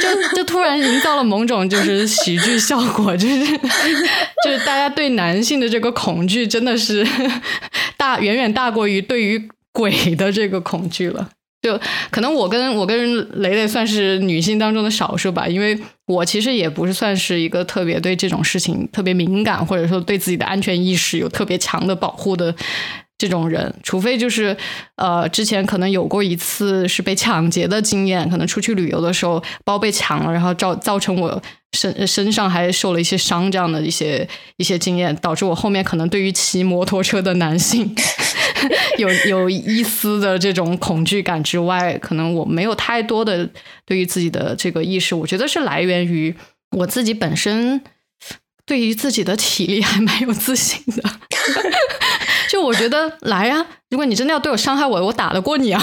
[0.00, 7.06] 就就突然营造了某种就是喜剧效果，就是就是大家对男性的这个恐惧真的是
[7.96, 11.28] 大远远大过于对于鬼的这个恐惧了。
[11.62, 11.78] 就
[12.10, 22.54] 可能我跟我跟雷雷算是女性当中的少数吧，因为我其实也不是算是一个特别对这种事情特别敏感，或者说对自己的安全意识有特别强的保护的。
[23.18, 24.56] 这种人，除非就是，
[24.96, 31.42] 呃，之前可能有过一次是被抢劫的经验，可能出去旅游的时候包被抢了，然后造造成我
[31.76, 37.94] 身身上还受了一些伤，这样的一些一些经验，导致我后面可能对于骑摩托车的男性
[38.98, 43.48] 有 有一丝的这种恐惧感之外，可能我没有太多的
[43.84, 46.34] 对于自己的这个意识，我觉得是来源于
[46.76, 47.82] 我自己本身
[48.64, 51.02] 对于自己的体力还蛮有自信的。
[52.50, 55.80] 就我觉得来呀，如果你真的要对我伤害我，我打得过你啊！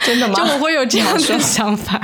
[0.00, 0.34] 真的吗？
[0.34, 1.98] 就我会有这样的想法，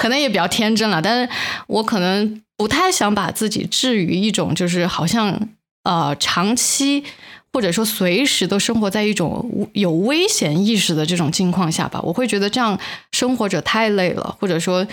[0.00, 1.02] 可能也比较天真了。
[1.02, 1.32] 但是
[1.66, 5.48] 我可能不太想把自己置于一种就是好像
[5.82, 7.02] 呃长期
[7.52, 12.00] 或者说随时都生活在一种有危险意识的这种境况下吧。
[12.02, 12.78] 我会觉得这样
[13.12, 14.86] 生活着太累了，或者说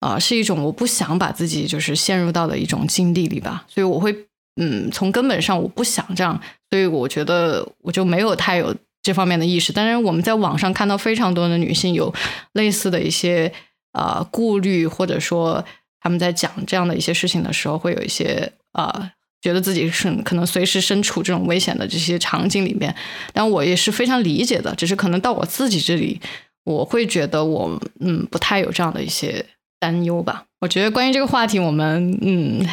[0.00, 3.64] 啊是一种我不想把自己就是陷入到的一种境地里吧。
[3.68, 4.26] 所以我会。
[4.56, 6.38] 嗯，从根本上我不想这样，
[6.68, 9.72] 所以我觉得我就没有太有这方面的意识。
[9.72, 12.12] 但是我们在网上看到非常多的女性有
[12.52, 13.50] 类似的一些
[13.92, 15.64] 呃顾虑，或者说
[16.00, 19.10] 他们在讲这样的一些事情的时候，会有一些呃
[19.42, 22.94] 觉得自己是可能随时身处这种危险的这些场景里面。
[23.34, 26.18] 但我也是非常理解的，只是可能到我自己这里，
[26.64, 29.44] 我会觉得我嗯不太有这样的一些
[29.78, 30.44] 担忧吧。
[30.60, 32.66] 我觉得关于这个话题，我们嗯。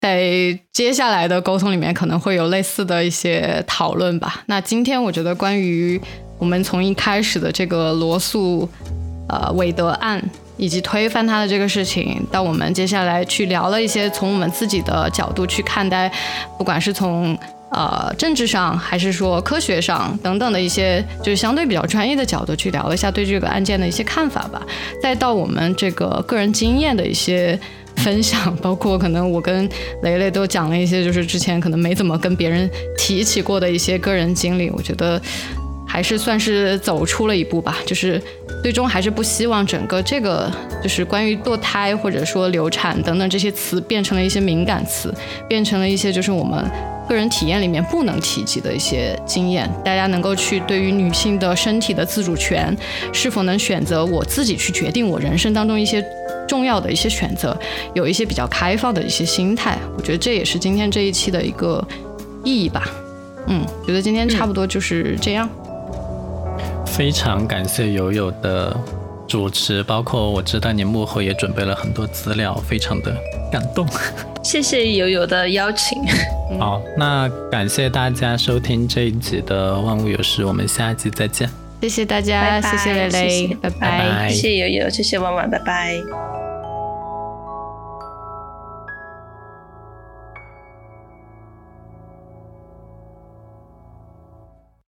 [0.00, 4.44] 在接下来的沟通里面，可能会有类似的一些讨论吧。
[4.48, 5.98] 那今天我觉得，关于
[6.36, 8.68] 我们从一开始的这个罗素，
[9.30, 10.22] 呃，韦德案
[10.56, 16.10] 以及推翻他的这个事情，到我们接下来去聊了一些从我们自己的角度去看待，
[16.58, 17.36] 不管是从
[17.70, 24.62] 呃政治上，还是说科学上等等的一些，就是相对比较专业的角度去聊一下对这个案件的一些看法吧。
[25.02, 27.58] 再到我们这个个人经验的一些。
[27.98, 29.70] 分享，包括可能我跟
[30.02, 34.68] 雷雷都讲了一些，就是之前可能没怎么跟别人提起过的一些个人经历。
[34.70, 35.18] 我觉得
[35.86, 38.20] 还是算是走出了一步吧，就是
[38.64, 40.50] 最终还是不希望整个这个
[40.82, 45.14] 就是关于堕胎或者说流产等等这些词变成了一些敏感词，
[45.46, 46.64] 变成了一些就是我们。
[47.06, 52.74] 个人体验里面不能提及的一些经验，大家能够去对于女性的身体的自主权，
[53.12, 56.02] 是否能选择我自己去决定我人生当中一些
[56.48, 57.54] 重要的一些选择，
[57.92, 61.86] 有一些比较开放的一些心态，我觉得这也是今天这一期的一个
[62.42, 62.88] 意义吧。
[63.48, 65.46] 嗯，觉得今天差不多就是这样。
[66.86, 68.76] 非常感谢友友的
[69.26, 73.14] 主持，包括我知道你幕后也准备了很多资料，非常的
[73.50, 73.86] 感动。
[74.42, 76.02] 谢谢友友的邀请。
[76.60, 81.48] 好，那感谢大家收听这一集的《万物有时》，我们下一集再见。
[81.80, 84.28] 谢谢大家，谢谢蕾蕾，拜拜。
[84.28, 86.43] 谢谢友友，谢谢婉婉，拜拜。